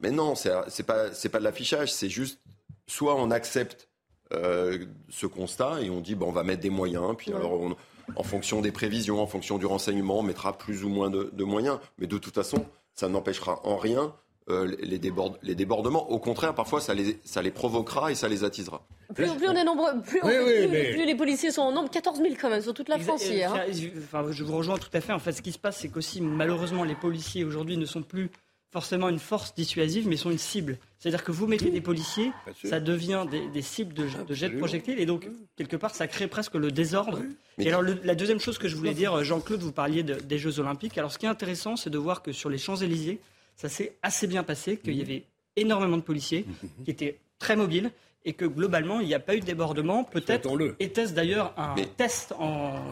[0.00, 0.50] Mais non, c'est
[0.84, 1.92] pas c'est pas de l'affichage.
[1.92, 2.38] C'est juste
[2.86, 3.88] soit on accepte
[4.34, 4.78] euh,
[5.10, 7.14] ce constat et on dit bon, on va mettre des moyens.
[7.16, 7.36] Puis Ouais.
[7.36, 7.76] alors, on-
[8.16, 11.44] en fonction des prévisions, en fonction du renseignement, on mettra plus ou moins de, de
[11.44, 11.78] moyens.
[11.98, 14.12] Mais de toute façon, ça n'empêchera en rien.
[14.50, 18.28] euh, les, déborde- les débordements, au contraire, parfois ça les, ça les provoquera et ça
[18.28, 18.86] les attisera.
[19.14, 21.62] Plus, plus on est nombreux, plus, on- Oui, oui, plus- mais- plus les policiers sont
[21.62, 23.54] en nombre, 14 000 quand même sur toute la Exa- France hier.
[23.54, 23.60] hein.
[23.96, 25.14] enfin, je vous rejoins tout à fait.
[25.14, 28.30] En fait, ce qui se passe, c'est qu'aussi, malheureusement, les policiers aujourd'hui ne sont plus
[28.74, 30.78] forcément une force dissuasive, mais sont une cible.
[30.98, 32.32] C'est-à-dire que vous mettez des policiers,
[32.68, 36.08] ça devient des, des cibles de, de jets de projectiles, et donc, quelque part, ça
[36.08, 37.20] crée presque le désordre.
[37.58, 40.38] Et alors, le- la deuxième chose que je voulais dire, Jean-Claude, vous parliez de- des
[40.38, 40.98] Jeux Olympiques.
[40.98, 43.20] Alors, ce qui est intéressant, c'est de voir que sur les Champs-Élysées,
[43.54, 45.22] ça s'est assez bien passé, qu'il y avait
[45.54, 46.44] énormément de policiers
[46.84, 47.92] qui étaient très mobiles
[48.24, 50.04] et que globalement, il n'y a pas eu de débordement.
[50.04, 50.48] Peut-être
[50.80, 52.34] était-ce d'ailleurs un Mais- test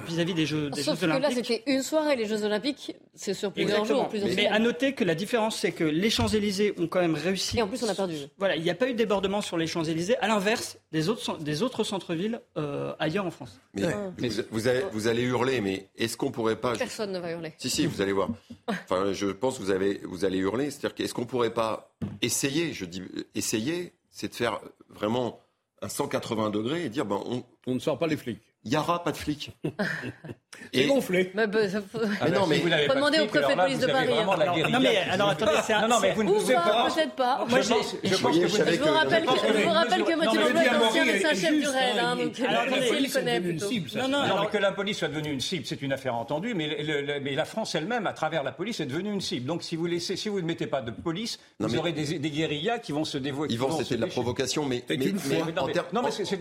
[0.07, 1.47] vis-à-vis des Jeux, des Sauf Jeux que là, Olympiques.
[1.47, 4.01] c'était une soirée, les Jeux Olympiques, c'est sur plusieurs Exactement.
[4.01, 7.15] jours, plusieurs Mais à noter que la différence, c'est que les Champs-Élysées ont quand même
[7.15, 7.59] réussi.
[7.59, 8.17] Et en plus, on a perdu.
[8.39, 11.23] Voilà, il n'y a pas eu de débordement sur les Champs-Élysées, à l'inverse des autres,
[11.23, 13.59] cen- des autres centres-villes euh, ailleurs en France.
[13.75, 17.31] Mais vous, vous allez, vous allez hurler, mais est-ce qu'on pourrait pas Personne ne va
[17.33, 17.53] hurler.
[17.59, 18.29] Si, si, vous allez voir.
[18.69, 20.71] Enfin, je pense que vous, avez, vous allez hurler.
[20.71, 23.03] C'est-à-dire qu'est-ce qu'on pourrait pas essayer Je dis
[23.35, 25.41] essayer, c'est de faire vraiment
[25.81, 28.52] un 180 degrés et dire ben, on, On ne sort pas les flics.
[28.65, 29.51] Il n'y aura pas de flics.
[30.73, 31.33] C'est gonflé.
[31.35, 34.09] Mais, bah, ça faut- Mais non, mais Faut demander au préfet de police de Paris.
[34.13, 34.27] hein.
[34.39, 36.55] Alors, non, mais alors attendez, c'est un- Non, non, mais c'est- vous ne Ou pouvez
[36.55, 36.89] pas, pas.
[36.95, 37.45] peut-être pas.
[37.49, 39.59] Moi, je pense, je Vous pense voyez, que je vous Je vous rappelle que, que
[39.59, 41.99] je vous rappelle que le est ancien médecin chef du RAID.
[41.99, 43.99] hein, hein, donc Alors, la police, il est connaît devenue une plutôt.
[43.99, 47.35] Non, non, mais que la police soit devenue une cible, c'est une affaire entendue, mais,
[47.35, 49.47] la France elle-même, à travers la police, est devenue une cible.
[49.47, 52.79] Donc si vous laissez, si vous ne mettez pas de police, vous aurez des, guérillas
[52.79, 53.49] qui vont se dévouer.
[53.51, 54.85] Yvan, vont c'était de la provocation, mais,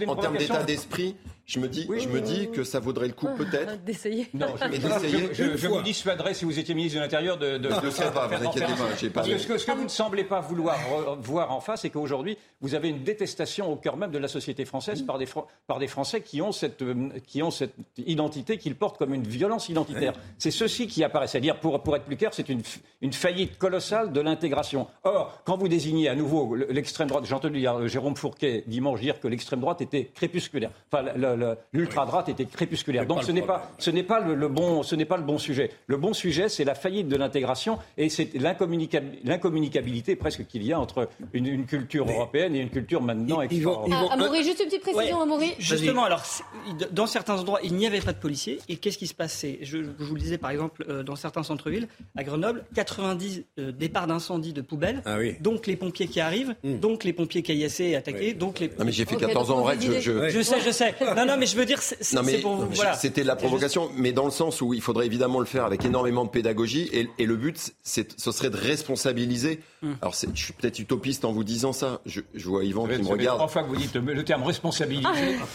[0.07, 1.15] en, termes- d'état d'esprit,
[1.51, 2.51] je me dis, Oui, je oui, me oui, dis oui.
[2.51, 3.83] que ça vaudrait le coup peut-être.
[3.83, 4.27] D'essayer.
[4.33, 7.37] Non, je, Mais je- d'essayer je- je- vous dissuaderai si vous étiez ministre de l'Intérieur
[7.37, 9.47] de, de, Je de de faire vous inquiétez pas, j'ai pas Parce que de- ce
[9.47, 10.77] que, ce que vous ne semblez pas vouloir
[11.19, 14.63] voir en face, c'est qu'aujourd'hui, vous avez une détestation au cœur même de la société
[14.63, 15.27] française par des,
[15.67, 19.23] par des Français qui ont cette, euh, qui ont cette identité qu'ils portent comme une
[19.27, 20.13] violence identitaire.
[20.37, 21.27] C'est ceci qui apparaît.
[21.27, 22.61] C'est-à-dire, pour, pour être plus clair, c'est une,
[23.01, 24.87] une faillite colossale de l'intégration.
[25.03, 28.63] Or, quand vous désignez à nouveau le- l'extrême droite, j'ai entendu hier, euh, Jérôme Fourquet
[28.67, 30.71] dimanche dire que l'extrême droite était crépusculaire.
[30.91, 31.40] Enfin, le- le-
[31.73, 33.05] l'ultra-droite était crépusculaire.
[33.05, 35.37] Donc ce n'est pas, ce n'est pas le, le bon, ce n'est pas le bon
[35.37, 35.71] sujet.
[35.87, 40.73] Le bon sujet, c'est la faillite de l'intégration et c'est l'incommunicab- l'incommunicabilité presque qu'il y
[40.73, 44.01] a entre une, une culture européenne et une culture maintenant Ils- ils vont- ils extra-
[44.03, 45.23] vont- Ah, Amaury, juste une petite précision, Ouais.
[45.23, 45.53] Amaury.
[45.59, 46.23] Justement, alors,
[46.91, 48.59] dans certains endroits, il n'y avait pas de policiers.
[48.69, 51.43] Et qu'est-ce qui se passait je, je vous le disais, par exemple, euh, dans certains
[51.43, 55.01] centres-villes, à Grenoble, 90 euh, départs d'incendie de poubelles.
[55.05, 55.35] Ah oui.
[55.39, 58.67] Donc les pompiers qui arrivent, donc les pompiers caillassés attaqués, donc les.
[58.69, 59.99] Non, mais j'ai fait Ok, 14 donc ans en règle.
[59.99, 60.95] Je- Je sais, je sais.
[61.15, 62.67] Non, non, mais je veux dire, c'est c'est- Non, mais c'est pour vous.
[62.71, 62.93] Voilà.
[62.93, 65.45] c'était de la C'est juste- provocation, mais dans le sens où il faudrait évidemment le
[65.45, 69.59] faire avec énormément de pédagogie, et, et le but, c'est, ce serait de responsabiliser.
[69.81, 69.93] Hmm.
[70.01, 72.01] Alors, c'est- je suis peut-être utopiste en vous disant ça.
[72.05, 73.37] Je, je vois Yvan qui me regarde.
[73.37, 75.07] trois fois que vous dites le terme responsabilité,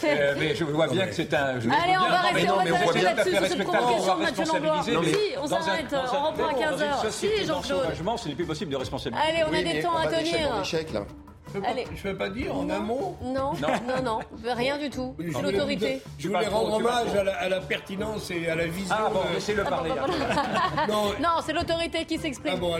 [0.05, 1.59] euh, mais je vois bien que c'est un.
[1.59, 4.15] je- Allez, on va Non, rester, non, on va s'arrêter là-dessus, sur cette provocation va
[4.15, 5.03] de Mathieu Langlois.
[5.13, 7.01] Si, on s'arrête, on reprend à dans 15 heures.
[7.03, 7.77] une société Si, Jean-Claude.
[7.79, 9.27] d'ensauvagement, ce n'est plus possible de responsabiliser.
[9.27, 11.85] Allez, on a des temps on à va Je Allez.
[11.85, 13.17] ne veux pas dire en un mot.
[13.23, 13.53] Non,
[13.87, 15.15] non, non, rien du tout.
[15.19, 16.01] Je C'est voulais l'autorité.
[16.19, 18.95] Je voulais rendre hommage à la, à la pertinence et à la vision.
[18.97, 19.91] Ah bon, de- laissez-le parler.
[20.89, 22.53] Non, Non, c'est l'autorité qui s'exprime.
[22.55, 22.75] Ah bon,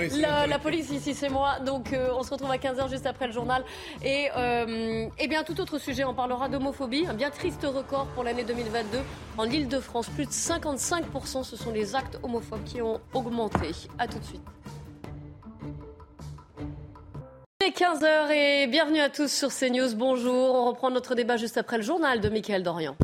[0.49, 1.59] la, police ici, c'est moi.
[1.65, 3.63] Donc, euh, on se retrouve à 15h juste après le journal.
[4.03, 7.05] Et, euh, eh bien, tout autre sujet, on parlera d'homophobie.
[7.07, 8.99] Un bien triste record pour l'année 2022.
[9.38, 13.72] En Ile-de-France, plus de 55%, ce sont les actes homophobes qui ont augmenté.
[13.97, 14.41] À tout de suite.
[17.68, 19.93] Il est 15h et bienvenue à tous sur CNews.
[19.95, 20.55] Bonjour.
[20.55, 22.95] On reprend notre débat juste après le journal de Mickaël Dorian.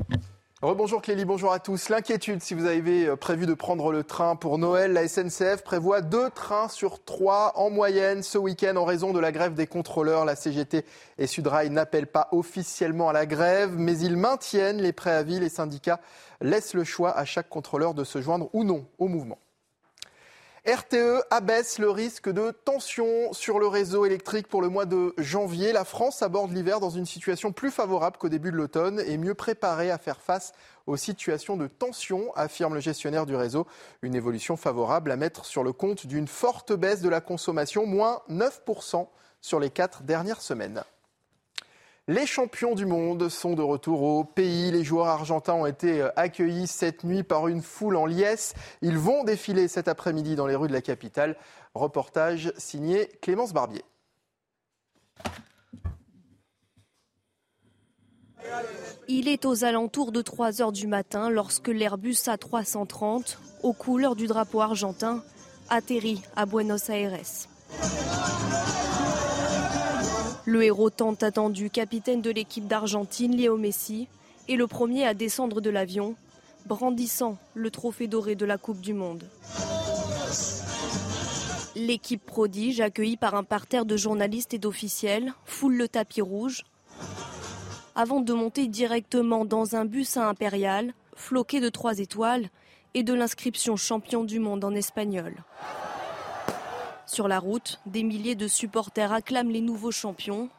[0.62, 1.90] Rebonjour Clélie, bonjour à tous.
[1.90, 6.00] L'inquiétude, si vous avez euh, prévu de prendre le train pour Noël, la SNCF prévoit
[6.00, 10.24] deux trains sur trois en moyenne ce week-end en raison de la grève des contrôleurs.
[10.24, 10.86] La CGT
[11.18, 15.42] et Sudrail n'appellent pas officiellement à la grève, mais ils maintiennent les préavis.
[15.42, 16.00] Les syndicats
[16.40, 19.40] laissent le choix à chaque contrôleur de se joindre ou non au mouvement.
[20.66, 25.74] RTE abaisse le risque de tension sur le réseau électrique pour le mois de janvier.
[25.74, 29.34] La France aborde l'hiver dans une situation plus favorable qu'au début de l'automne et mieux
[29.34, 30.54] préparée à faire face
[30.88, 33.68] aux situations de tension, affirme le gestionnaire du réseau.
[34.04, 38.22] Une évolution favorable à mettre sur le compte d'une forte baisse de la consommation, moins
[38.30, 39.06] 9%
[39.42, 40.86] sur les quatre dernières semaines.
[42.10, 44.72] Les champions du monde sont de retour au pays.
[44.72, 48.56] Les joueurs argentins ont été euh, accueillis cette nuit par une foule en liesse.
[48.82, 51.38] Ils vont défiler cet après-midi dans les rues de la capitale.
[51.74, 53.84] Reportage signé Clémence Barbier.
[59.08, 64.28] Il est aux alentours de 3 heures du matin lorsque l'Airbus A330, aux couleurs du
[64.28, 65.24] drapeau argentin,
[65.70, 67.18] atterrit à Buenos Aires.
[70.46, 74.10] Le héros tant attendu, capitaine de l'équipe d'Argentine, Léo Messi,
[74.50, 76.16] est le premier à descendre de l'avion,
[76.66, 79.24] brandissant le trophée doré de la Coupe du Monde.
[81.76, 86.64] L'équipe prodige, accueillie par un parterre de journalistes et d'officiels, foule le tapis rouge
[87.96, 92.50] avant de monter directement dans un bus à impérial, floqué de trois étoiles
[92.96, 95.36] et de l'inscription champion du monde en espagnol.
[97.06, 100.50] Sur la route, des milliers de supporters acclament les nouveaux champions.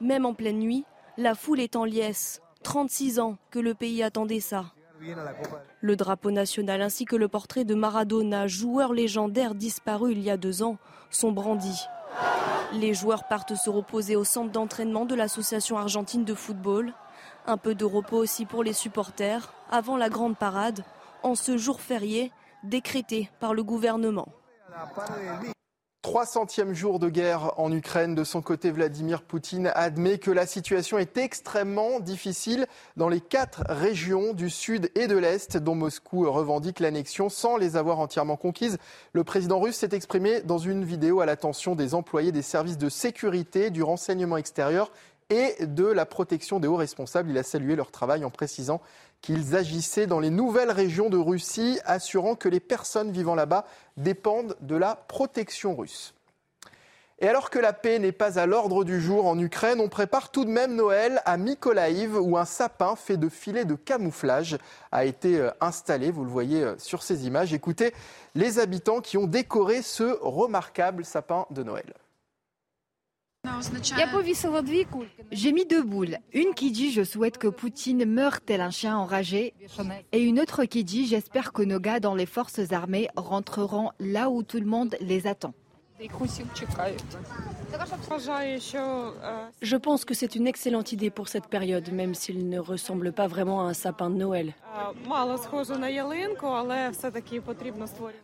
[0.00, 0.84] Même en pleine nuit,
[1.16, 2.40] la foule est en liesse.
[2.62, 4.66] 36 ans que le pays attendait ça.
[5.80, 10.36] Le drapeau national ainsi que le portrait de Maradona, joueur légendaire disparu il y a
[10.36, 10.76] deux ans,
[11.10, 11.86] sont brandis.
[12.72, 16.92] Les joueurs partent se reposer au centre d'entraînement de l'Association argentine de football.
[17.46, 20.84] Un peu de repos aussi pour les supporters avant la grande parade,
[21.22, 22.30] en ce jour férié
[22.62, 24.28] décrété par le gouvernement.
[26.04, 28.14] 300e jour de guerre en Ukraine.
[28.14, 32.66] De son côté, Vladimir Poutine admet que la situation est extrêmement difficile
[32.96, 37.76] dans les quatre régions du sud et de l'est dont Moscou revendique l'annexion sans les
[37.76, 38.78] avoir entièrement conquises.
[39.12, 42.88] Le président russe s'est exprimé dans une vidéo à l'attention des employés des services de
[42.88, 44.90] sécurité, du renseignement extérieur
[45.30, 47.30] et de la protection des hauts responsables.
[47.30, 48.80] Il a salué leur travail en précisant
[49.20, 53.64] qu'ils agissaient dans les nouvelles régions de Russie, assurant que les personnes vivant là-bas
[53.96, 56.14] dépendent de la protection russe.
[57.20, 60.30] Et alors que la paix n'est pas à l'ordre du jour en Ukraine, on prépare
[60.30, 64.56] tout de même Noël à Mykolaiv où un sapin fait de filets de camouflage
[64.92, 66.12] a été euh, installé.
[66.12, 67.52] Vous le voyez euh, sur ces images.
[67.52, 67.92] Écoutez
[68.36, 71.92] les habitants qui ont décoré ce remarquable sapin de Noël.
[75.30, 76.18] J'ai mis deux boules.
[76.32, 79.54] Une qui dit je souhaite que Poutine meure tel un chien enragé
[80.12, 84.30] et une autre qui dit j'espère que nos gars dans les forces armées rentreront là
[84.30, 85.54] où tout le monde les attend.
[89.62, 93.26] Je pense que c'est une excellente idée pour cette période, même s'il ne ressemble pas
[93.26, 94.54] vraiment à un sapin de Noël.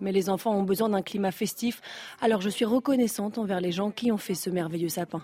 [0.01, 1.81] Mais les enfants ont besoin d'un climat festif,
[2.21, 5.23] alors je suis reconnaissante envers les gens qui ont fait ce merveilleux sapin.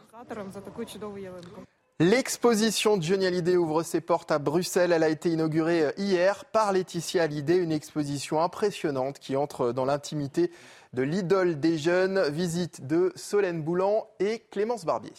[2.02, 4.90] L'exposition de Johnny Hallyday ouvre ses portes à Bruxelles.
[4.90, 10.50] Elle a été inaugurée hier par Laetitia Hallyday, une exposition impressionnante qui entre dans l'intimité
[10.92, 12.22] de l'idole des jeunes.
[12.30, 15.12] Visite de Solène Boulan et Clémence Barbier.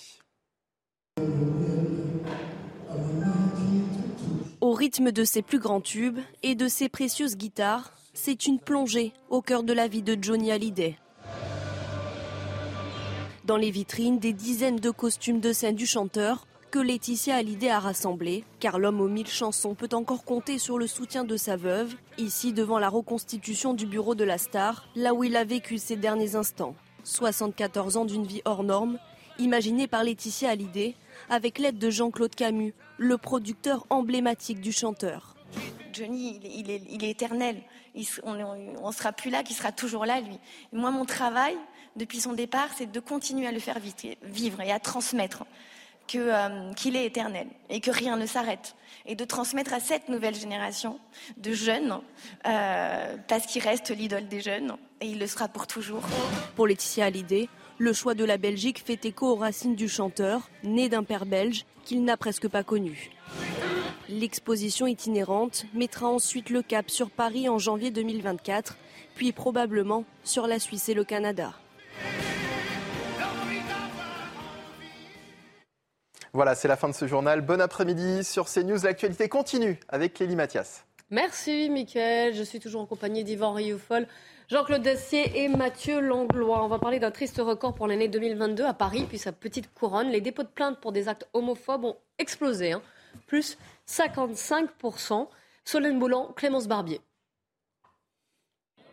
[4.59, 9.13] Au rythme de ses plus grands tubes et de ses précieuses guitares, c'est une plongée
[9.30, 10.97] au cœur de la vie de Johnny Hallyday.
[13.45, 17.80] Dans les vitrines, des dizaines de costumes de scène du chanteur que Laetitia Hallyday a
[17.80, 21.93] rassemblé, car l'homme aux mille chansons peut encore compter sur le soutien de sa veuve,
[22.17, 25.97] ici devant la reconstitution du bureau de la star, là où il a vécu ses
[25.97, 26.74] derniers instants.
[27.03, 28.99] 74 ans d'une vie hors norme,
[29.38, 30.95] imaginée par Laetitia Hallyday,
[31.30, 35.36] avec l'aide de Jean-Claude Camus, le producteur emblématique du chanteur.
[35.91, 36.72] Johnny, il
[37.03, 37.61] est, éternel.
[38.24, 40.39] on ne sera plus là, qu'il sera toujours là, lui.
[40.72, 41.57] Moi, mon travail,
[41.97, 43.80] depuis son départ, c'est de continuer à le faire
[44.24, 45.43] vivre et à transmettre
[46.20, 48.76] euh, qu'il est éternel et que rien ne s'arrête.
[49.05, 50.99] Et de transmettre à cette nouvelle génération
[51.38, 51.99] de jeunes,
[52.45, 56.03] euh, parce qu'il reste l'idole des jeunes et il le sera pour toujours.
[56.55, 60.88] Pour Laetitia Hallyday, le choix de la Belgique fait écho aux racines du chanteur, né
[60.88, 63.09] d'un père belge qu'il n'a presque pas connu.
[64.07, 68.78] L'exposition itinérante mettra ensuite le cap sur Paris en janvier 2024,
[69.16, 71.53] puis probablement sur la Suisse et le Canada.
[76.34, 77.42] Voilà, c'est la fin de ce journal.
[77.42, 78.84] Bon après-midi sur CNews.
[78.84, 80.86] L'actualité continue avec Clélie Mathias.
[81.10, 82.34] Merci, Mickaël.
[82.34, 84.08] Je suis toujours en compagnie d'Yvan Rioufol,
[84.50, 86.64] Jean-Claude Dacier et Mathieu Langlois.
[86.64, 90.10] On va parler d'un triste record pour l'année 2022 à Paris, puis sa petite couronne.
[90.10, 92.82] Les dépôts de plainte pour des actes homophobes ont explosé, hein.
[93.28, 93.58] plus
[93.90, 95.28] 55%.
[95.66, 97.02] Solène Boulan, Clémence Barbier.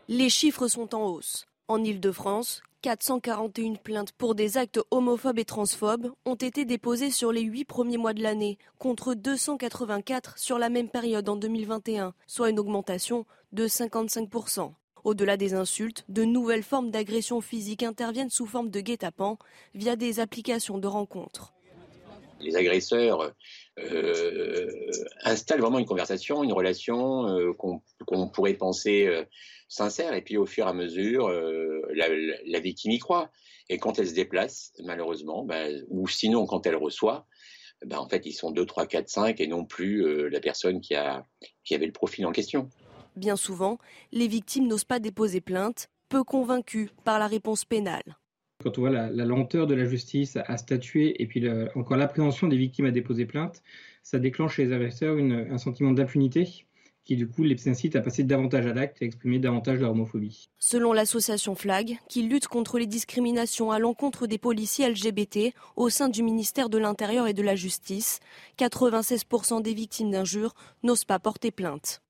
[0.09, 1.47] Les chiffres sont en hausse.
[1.69, 7.41] En Ile-de-France, 441 plaintes pour des actes homophobes et transphobes ont été déposées sur les
[7.41, 12.61] huit premiers mois de l'année, contre 284 sur la même période en 2021, soit une
[12.61, 14.73] augmentation de 55%.
[15.05, 19.39] Au-delà des insultes, de nouvelles formes d'agression physique interviennent sous forme de guet-apens
[19.75, 21.55] via des applications de rencontres.
[22.41, 23.33] Les agresseurs
[23.81, 24.71] euh,
[25.25, 29.25] installent vraiment une conversation, une relation euh, qu'on pourrait penser euh,
[29.69, 33.31] sincère, et puis au fur et à mesure, la, victime y croit.
[33.69, 37.27] Et quand elle se déplace, malheureusement, ben, ou sinon quand elle reçoit,
[37.85, 40.95] ben, en fait, ils sont 2, 3, 4, 5 et non plus la personne qui,
[40.95, 41.25] a,
[41.65, 42.71] qui avait le profil en question.
[43.17, 43.79] Bien souvent,
[44.13, 48.17] les victimes n'osent pas déposer plainte, peu convaincues par la réponse pénale.
[48.63, 51.45] Quand on voit la, lenteur de la justice à statuer et puis
[51.77, 53.63] encore l'appréhension des victimes à déposer plainte,
[54.03, 56.67] ça déclenche chez les agresseurs un sentiment d'impunité
[57.09, 59.93] qui du coup les incite à passer davantage à l'acte et à exprimer davantage leur
[59.93, 60.51] homophobie.
[60.59, 66.11] Selon l'association FLAG, qui lutte contre les discriminations à l'encontre des policiers LGBT au sein
[66.11, 68.21] du ministère de l'Intérieur et de la Justice,
[68.59, 70.53] 96% des victimes d'injures
[70.83, 72.03] n'osent pas porter plainte.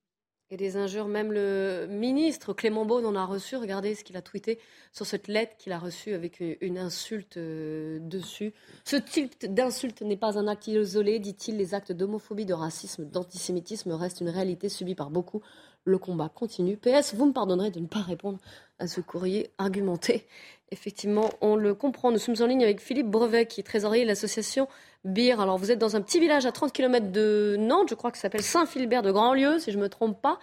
[0.50, 3.56] Et des injures, même le ministre Clément Beaune en a reçu.
[3.56, 4.58] Regardez ce qu'il a tweeté
[4.92, 8.54] sur cette lettre qu'il a reçue avec une insulte euh, dessus.
[8.84, 11.58] Ce type d'insulte n'est pas un acte isolé, dit-il.
[11.58, 15.42] Les actes d'homophobie, de racisme, d'antisémitisme restent une réalité subie par beaucoup.
[15.84, 16.78] Le combat continue.
[16.78, 18.38] PS, vous me pardonnerez de ne pas répondre
[18.78, 20.26] à ce courrier argumenté.
[20.70, 22.10] Effectivement, on le comprend.
[22.10, 24.66] Nous sommes en ligne avec Philippe Brevet, qui est trésorier de l'association
[25.04, 28.18] Alors, vous êtes dans un petit village à 30 km de Nantes, je crois que
[28.18, 30.38] ça s'appelle Saint-Philbert de Grandlieu, si je ne me trompe pas.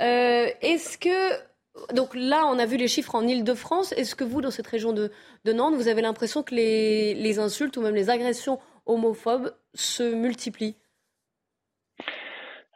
[0.00, 1.46] Euh, est-ce que.
[1.92, 3.92] Donc là, on a vu les chiffres en Ile-de-France.
[3.92, 5.10] Est-ce que vous, dans cette région de,
[5.44, 10.76] Nantes, vous avez l'impression que les, insultes ou même les agressions homophobes se multiplient?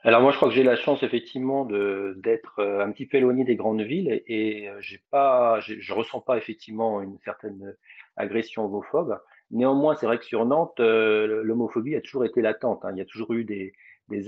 [0.02, 3.44] Alors moi, je crois que j'ai la chance effectivement d'être euh, un petit peu éloigné
[3.44, 7.74] des grandes villes et, euh, j'ai pas, je ressens pas effectivement une certaine
[8.16, 9.18] agression homophobe.
[9.50, 12.84] Néanmoins, c'est vrai que sur Nantes, euh, l'homophobie a toujours été latente.
[12.84, 12.92] Hein.
[12.92, 13.72] Il y a toujours eu des,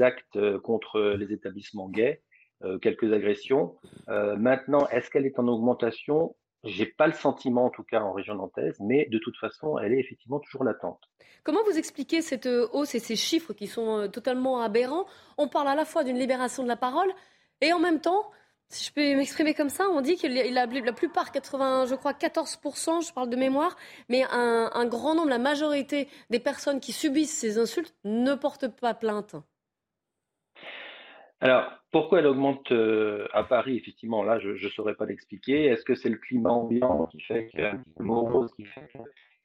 [0.03, 2.23] actes euh, contre les établissements gays,
[2.65, 3.77] euh, quelques agressions.
[4.09, 6.35] maintenant, est-ce qu'elle est en augmentation?
[6.65, 9.95] J'ai pas le sentiment, en tout cas en région nantaise, mais de toute façon, elle
[9.95, 11.01] est effectivement toujours latente.
[11.43, 15.07] Comment vous expliquez cette hausse et ces chiffres qui sont totalement aberrants?
[15.39, 17.11] On parle à la fois d'une libération de la parole
[17.61, 18.31] et en même temps
[18.73, 22.13] si je peux m'exprimer comme ça, on dit que la, la plupart, 80, je crois
[22.13, 23.77] 14%, je parle de mémoire,
[24.09, 28.95] mais un, grand nombre, la majorité des personnes qui subissent ces insultes ne portent pas
[28.95, 29.37] plainte.
[31.41, 35.67] Alors, pourquoi elle augmente euh, à Paris Effectivement, là, je ne saurais pas l'expliquer.
[35.67, 38.99] Est-ce que c'est le climat ambiant qui fait que, morose, qui fait que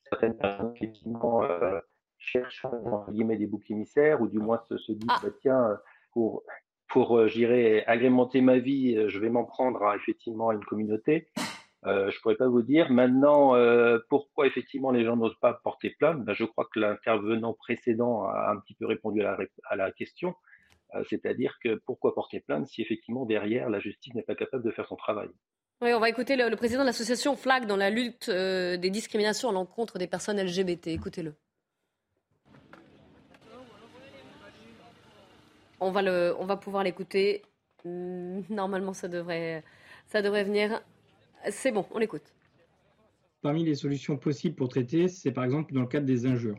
[0.09, 1.79] certaines personnes, effectivement, euh,
[2.19, 5.19] cherchent, entre guillemets, des boucs émissaires, ou du moins se, se disent, ah.
[5.23, 5.79] bah, tiens,
[6.13, 6.43] pour,
[6.87, 10.63] pour, euh, j'irai agrémenter ma vie, euh, je vais m'en prendre à, effectivement à une
[10.63, 11.27] communauté.
[11.85, 12.91] Euh, je pourrais pas vous dire.
[12.91, 16.23] Maintenant, euh, pourquoi effectivement les gens n'osent pas porter plainte?
[16.23, 19.37] Ben, Je crois que l'intervenant précédent a un petit peu répondu à
[19.75, 20.33] la, question.
[21.09, 24.87] C'est-à-dire que pourquoi porter plainte si effectivement derrière la justice n'est pas capable de faire
[24.87, 25.27] son travail?
[25.81, 29.49] Oui, on va écouter le, le président de l'association FLAG dans la lutte des discriminations
[29.49, 30.87] à l'encontre des personnes LGBT.
[30.87, 31.35] Écoutez-le.
[35.79, 37.43] On va, le, on va pouvoir l'écouter.
[37.85, 39.63] Hmm, normalement, ça devrait,
[40.07, 40.81] ça devrait venir.
[41.49, 42.33] C'est bon, on l'écoute.
[43.41, 46.57] Parmi les solutions possibles pour traiter, c'est par exemple dans le cadre des injures.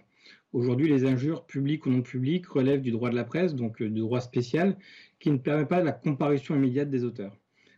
[0.52, 3.90] Aujourd'hui, les injures publiques ou non publiques relèvent du droit de la presse, donc euh,
[3.90, 4.78] du droit spécial,
[5.18, 7.36] qui ne permet pas la comparution immédiate des auteurs.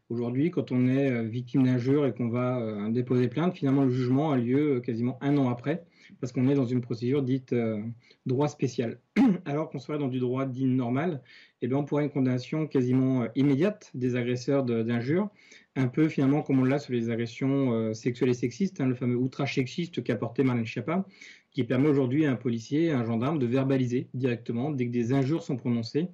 [0.09, 3.91] Aujourd'hui, quand on est euh, victime d'injures et qu'on va euh, déposer plainte, finalement, le
[3.91, 5.85] jugement a lieu quasiment un an après
[6.21, 7.83] parce qu'on est dans une procédure dite euh,
[8.27, 8.99] droit spécial.
[9.45, 11.23] Alors qu'on serait dans du droit dit normal,
[11.63, 15.29] eh bien on pourrait une condamnation quasiment euh, immédiate des agresseurs d'injures,
[15.77, 18.95] un peu finalement comme on l'a sur les agressions euh, sexuelles et sexistes, hein, le
[18.95, 21.07] fameux outrage sexiste qu'a porté Marlène Schiappa,
[21.53, 25.13] qui permet aujourd'hui à un policier, à un gendarme de verbaliser directement dès que des
[25.13, 26.09] injures sont prononcées.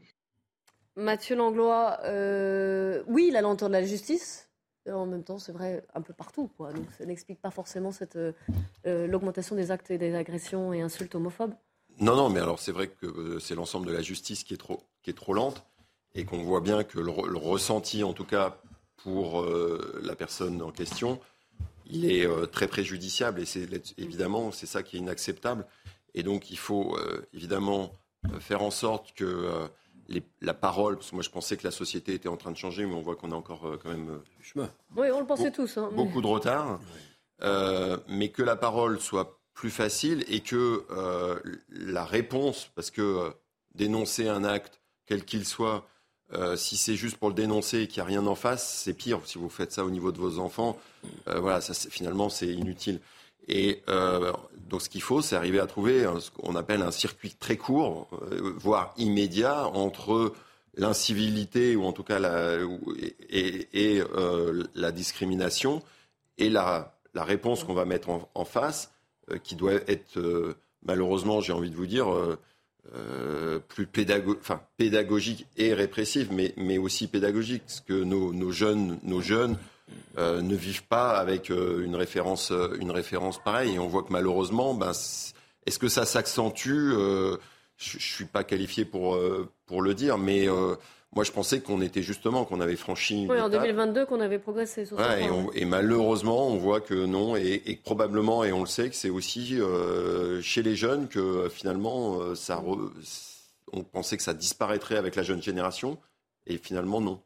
[0.97, 1.99] Mathieu Langlois,
[3.07, 4.46] oui, la lenteur de la justice,
[4.93, 6.51] en même temps, c'est vrai un peu partout.
[6.59, 8.33] Donc, ça n'explique pas forcément euh,
[8.87, 11.55] euh, l'augmentation des actes et des agressions et insultes homophobes.
[11.99, 14.59] Non, non, mais alors c'est vrai que euh, c'est l'ensemble de la justice qui est
[14.59, 15.65] trop, qui est trop lente
[16.15, 18.59] et qu'on voit bien que le, ressenti, en tout cas
[18.97, 19.45] pour
[20.03, 21.21] la personne en question,
[21.85, 23.69] il est très préjudiciable et c'est
[23.99, 25.67] évidemment c'est ça qui est inacceptable.
[26.15, 26.99] Et donc il faut
[27.35, 27.93] évidemment
[28.41, 29.69] faire en sorte que
[30.41, 32.87] la parole, parce que moi je pensais que la société était en train de changer,
[32.87, 34.71] mais on voit qu'on a encore euh, quand même euh, chemin.
[34.97, 35.77] Oui, on le pensait tous.
[35.79, 36.81] Hein, beaucoup de retard,
[37.43, 40.85] euh, mais que la parole soit plus facile et que
[41.71, 43.33] la réponse, parce que
[43.75, 45.87] dénoncer un acte, quel qu'il soit,
[46.33, 48.95] Euh, si c'est juste pour le dénoncer et qu'il n'y a rien en face, c'est
[48.95, 49.21] pire.
[49.25, 50.77] Si vous faites ça au niveau de vos enfants,
[51.29, 53.01] euh, voilà, ça, finalement, c'est inutile.
[53.49, 54.33] Et euh,
[54.69, 58.09] donc, ce qu'il faut, c'est arriver à trouver ce qu'on appelle un circuit très court,
[58.57, 60.33] voire immédiat, entre
[60.75, 62.59] l'incivilité ou en tout cas la,
[63.31, 64.03] et, et
[64.75, 65.83] la discrimination
[66.39, 68.93] et la, la réponse qu'on va mettre en, face,
[69.43, 70.19] qui doit être
[70.85, 72.09] malheureusement, j'ai envie de vous dire
[72.95, 73.89] euh, plus
[74.41, 79.59] enfin, pédagogique et répressive, mais, mais aussi pédagogique, parce que nos, nos jeunes, nos jeunes
[80.19, 83.75] euh, ne vivent pas avec euh, une, référence, une référence pareille.
[83.75, 84.93] Et on voit que malheureusement, ben,
[85.67, 87.37] est-ce que ça s'accentue Je
[87.97, 89.19] ne suis pas qualifié pour,
[89.67, 90.49] pour le dire, mais
[91.17, 93.27] moi, je pensais qu'on était justement, qu'on avait franchi.
[93.29, 95.25] oui, en 2022, qu'on avait progressé sur ouais,
[95.55, 98.95] et, et, malheureusement, on voit que non, et, et, probablement, et on le sait, que
[98.97, 102.63] c'est aussi euh, chez les jeunes que euh, finalement, euh, ça
[103.73, 105.99] on pensait que ça disparaîtrait avec la jeune génération,
[106.47, 107.23] et finalement, non.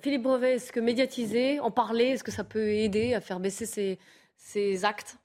[0.00, 3.66] Philippe Brevet, est-ce que médiatiser, en parler, est-ce que ça peut aider à faire baisser
[3.66, 3.98] ces,
[4.36, 5.18] ces actes?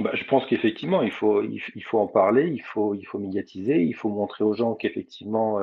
[0.00, 3.82] Bah, je pense qu'effectivement, il faut, il, faut en parler, il faut, il faut médiatiser,
[3.82, 5.60] il faut montrer aux gens qu'effectivement,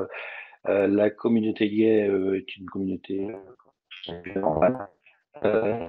[0.67, 3.27] euh, la communauté gay euh, est une communauté
[4.09, 5.87] euh,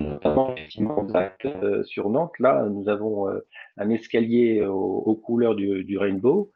[0.00, 1.06] notamment effectivement
[1.84, 2.38] sur Nantes.
[2.38, 3.28] Là, nous avons
[3.76, 6.52] un escalier aux, couleurs du, rainbow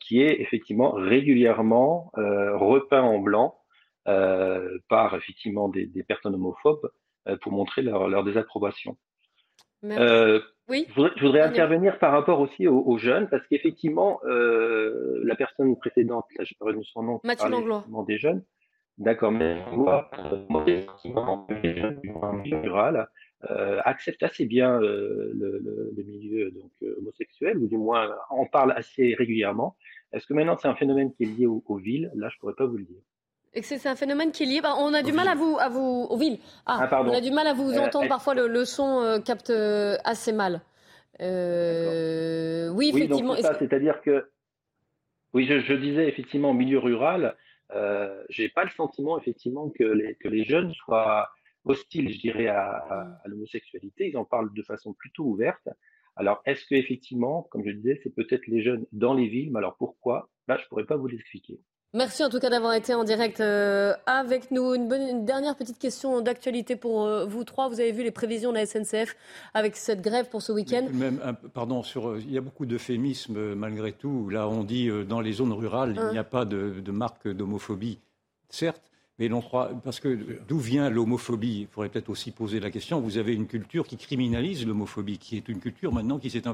[0.00, 3.58] qui est effectivement régulièrement repeint en blanc
[4.04, 6.90] par effectivement des, personnes homophobes
[7.42, 8.96] pour montrer leur désapprobation.
[9.84, 10.86] Euh, oui.
[10.88, 16.44] Je voudrais, intervenir par rapport aussi aux, jeunes, parce qu'effectivement, euh, la personne précédente, là,
[16.44, 17.84] je pas retenu son nom, Mathieu Langlois.
[18.06, 18.42] des jeunes.
[18.98, 20.10] D'accord, mais moi,
[20.64, 22.10] les jeunes du
[22.42, 23.08] milieu rural
[23.50, 28.14] euh, acceptent assez bien euh, le, le, le, milieu donc euh, homosexuel, ou du moins
[28.30, 29.76] en parle assez régulièrement.
[30.12, 32.10] Est-ce que maintenant c'est un phénomène qui est lié aux, aux villes?
[32.14, 33.02] Là, je pourrais pas vous le dire.
[33.56, 34.60] Et que c'est un phénomène qui est lié.
[34.60, 36.38] Bah, on a du mal à vous, à vous, aux villes.
[36.66, 38.06] Ah, ah on a du mal à vous euh, entendre.
[38.06, 39.50] Parfois, le, son euh, capte
[40.04, 40.60] assez mal.
[41.20, 43.32] oui, effectivement.
[43.32, 44.30] Oui, c'est-à-dire que,
[45.32, 47.34] oui, je, disais effectivement, au milieu rural,
[47.74, 51.30] euh, j'ai pas le sentiment effectivement que les, que les jeunes soient
[51.66, 54.08] hostiles, je dirais, à, à, l'homosexualité.
[54.08, 55.68] Ils en parlent de façon plutôt ouverte.
[56.16, 59.58] Alors, est-ce que effectivement, comme je disais, c'est peut-être les jeunes dans les villes, mais
[59.58, 60.30] alors pourquoi?
[60.48, 61.60] Là, je pourrais pas vous l'expliquer.
[61.94, 64.74] Merci en tout cas d'avoir été en direct euh, avec nous.
[64.74, 67.68] Une, dernière petite question d'actualité pour euh, vous trois.
[67.68, 69.16] Vous avez vu les prévisions de la SNCF
[69.54, 70.88] avec cette grève pour ce week-end?
[70.92, 71.20] Même,
[71.54, 74.28] pardon, sur, euh, il y a beaucoup d'euphémismes malgré tout.
[74.28, 76.24] Là, on dit dans les zones rurales, il n'y a hein.
[76.24, 77.98] pas de, de marque d'homophobie.
[78.50, 78.85] Certes,
[79.18, 83.00] mais l'on croit, parce que d'où vient l'homophobie Il faudrait peut-être aussi poser la question.
[83.00, 86.44] Vous avez une culture qui criminalise l'homophobie, qui est une culture maintenant qui s'est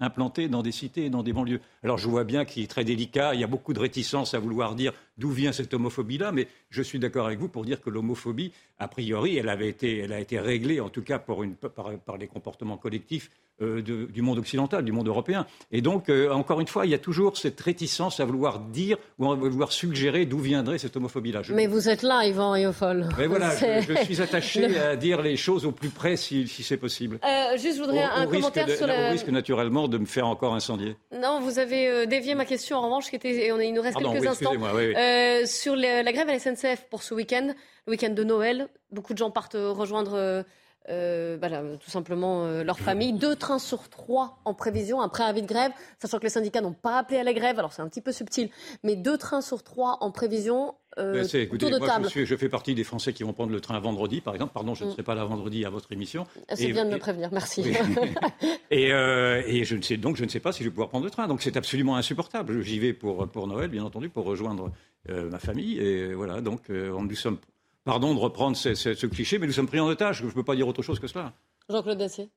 [0.00, 1.60] implantée, dans des cités et dans des banlieues.
[1.82, 4.38] Alors je vois bien qu'il est très délicat, il y a beaucoup de réticence à
[4.38, 7.90] vouloir dire d'où vient cette homophobie-là, mais je suis d'accord avec vous pour dire que
[7.90, 11.54] l'homophobie, a priori, elle, avait été, elle a été réglée, en tout cas par, une,
[11.54, 13.30] par, par les comportements collectifs
[13.62, 15.46] euh, du monde occidental, du monde européen.
[15.70, 18.96] Et donc, euh, encore une fois, il y a toujours cette réticence à vouloir dire
[19.18, 21.42] ou à vouloir suggérer d'où viendrait cette homophobie-là.
[21.50, 23.10] Mais vous êtes là, Yvan Riofol.
[23.18, 27.20] Mais voilà, je, suis attaché à dire les choses au plus près si, c'est possible.
[27.22, 29.12] Euh, juste, je voudrais un commentaire sur le...
[29.12, 30.96] risque naturellement de me faire encore incendier.
[31.14, 33.98] Non, vous avez dévié ma question en revanche, qui était, et on, il nous reste
[33.98, 34.54] quelques instants,
[35.46, 37.54] sur la grève à la SNCF pour ce week-end,
[37.86, 38.68] le week-end de Noël.
[38.90, 40.44] Beaucoup de gens partent rejoindre
[40.88, 43.12] euh, tout simplement euh, leur famille.
[43.12, 46.72] Deux trains sur trois en prévision, un préavis de grève, sachant que les syndicats n'ont
[46.72, 48.48] pas appelé à la grève, alors c'est un petit peu subtil,
[48.82, 50.74] mais deux trains sur trois en prévision.
[50.98, 54.34] Euh, écoutez, moi, Je, fais partie des Français qui vont prendre le train vendredi, par
[54.34, 54.52] exemple.
[54.52, 54.92] Pardon, je ne mm.
[54.92, 56.26] serai pas là vendredi à votre émission.
[56.48, 57.62] Ah, c'est bien de me prévenir, merci.
[58.70, 60.88] et, euh, et, je ne sais donc je ne sais pas si je vais pouvoir
[60.88, 61.28] prendre le train.
[61.28, 62.62] Donc c'est absolument insupportable.
[62.62, 64.72] J'y vais pour, pour Noël, bien entendu, pour rejoindre
[65.08, 65.78] ma famille.
[65.78, 67.38] Et voilà, donc nous sommes
[67.84, 70.18] Pardon de reprendre ce, cliché, mais nous sommes pris en otage.
[70.18, 71.32] Je ne peux pas dire autre chose que cela.
[71.68, 72.28] Jean-Claude Dacier.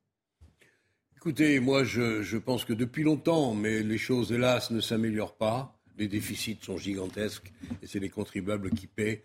[1.17, 5.77] Écoutez, moi, je, pense que depuis longtemps, mais les choses, hélas, ne s'améliorent pas.
[5.97, 7.51] Les déficits sont gigantesques
[7.81, 9.23] et c'est les contribuables qui paient.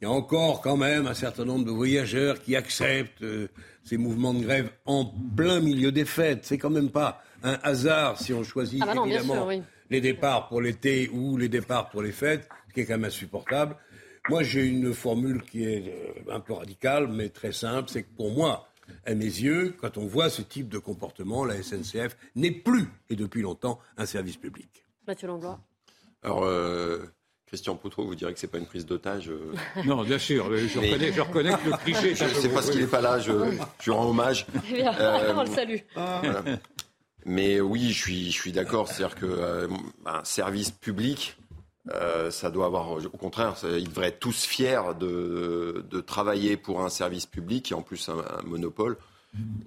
[0.00, 3.48] Il y a encore quand même un certain nombre de voyageurs qui acceptent euh,
[3.84, 6.40] ces mouvements de grève en plein milieu des fêtes.
[6.42, 9.48] C'est quand même pas un hasard si on choisit ah bah évidemment
[9.90, 13.04] les départs pour l'été ou les départs pour les fêtes, ce qui est quand même
[13.04, 13.76] insupportable.
[14.28, 17.88] Moi, j'ai une formule qui est euh, un peu radicale, mais très simple.
[17.90, 18.68] C'est que pour moi,
[19.04, 23.16] à mes yeux, quand on voit ce type de comportement, la SNCF n'est plus, et
[23.16, 24.84] depuis longtemps, un service public.
[25.06, 25.58] Mathieu Langlois.
[26.22, 26.98] Alors, euh,
[27.46, 29.54] Christian Poutreau, vous direz que ce n'est pas une prise d'otage euh.
[29.84, 32.70] Non, bien sûr, je, reconnais, je, reconnais, que le cliché Je ne sais pas ce
[32.70, 33.32] qu'il n'est pas là, je,
[33.80, 34.46] je rends hommage.
[34.72, 34.84] Eh
[35.34, 35.78] on le salue.
[37.24, 38.88] Mais oui, je suis, je suis d'accord.
[38.88, 41.36] C'est-à-dire qu'un service public,
[41.88, 46.88] Euh, ça doit avoir, au contraire, ils devraient être tous fiers de, travailler pour un
[46.88, 48.96] service public et en plus un monopole.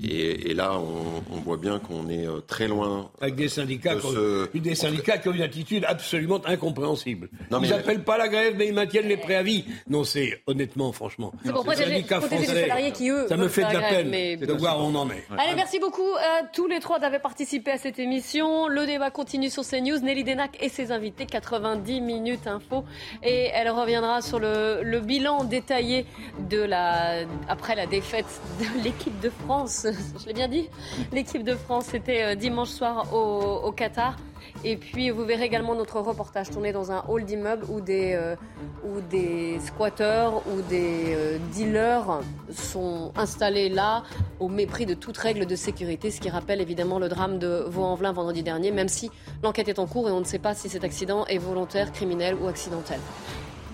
[0.04, 3.10] Et, et, là, on, on voit bien qu'on est euh, très loin.
[3.22, 4.58] Avec des syndicats, de qui ont, ce...
[4.58, 7.30] des syndicats qui ont une attitude absolument incompréhensible.
[7.50, 9.64] Non, mais- Ils n'appellent pas la grève, mais ils maintiennent les préavis.
[9.88, 11.32] Non, c'est honnêtement, franchement.
[11.46, 14.10] C'est pour les protéger- les salariés qui, eux, ça me fait de la grève, peine
[14.10, 15.24] mais- de voir où on en est.
[15.38, 18.68] Allez, merci beaucoup à tous les trois d'avoir participé à cette émission.
[18.68, 20.00] Le débat continue sur CNews.
[20.00, 22.84] Nelly Denac et ses invités, 90 minutes info.
[23.24, 26.06] Et elle reviendra sur le, le bilan détaillé
[26.50, 28.26] de la, après la défaite
[28.60, 29.53] de l'équipe de France.
[29.84, 30.70] Je l'ai bien dit
[31.12, 34.16] L'équipe de France, c'était euh, dimanche soir au, Qatar.
[34.64, 38.36] Et puis, vous verrez également notre reportage tourné dans un hall d'immeuble où des, euh,
[38.84, 42.22] où des squatteurs ou des euh, dealers
[42.52, 44.04] sont installés là
[44.40, 48.14] au mépris de toute règle de sécurité, ce qui rappelle évidemment le drame de Vaux-en-Velin
[48.14, 49.10] vendredi dernier, même si
[49.42, 52.36] l'enquête est en cours et on ne sait pas si cet accident est volontaire, criminel
[52.36, 53.00] ou accidentel.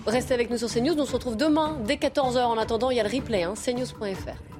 [0.06, 2.42] Restez avec nous sur CNews, on se retrouve demain dès 14h.
[2.44, 4.59] En attendant, il y a le replay, hein, cnews.fr.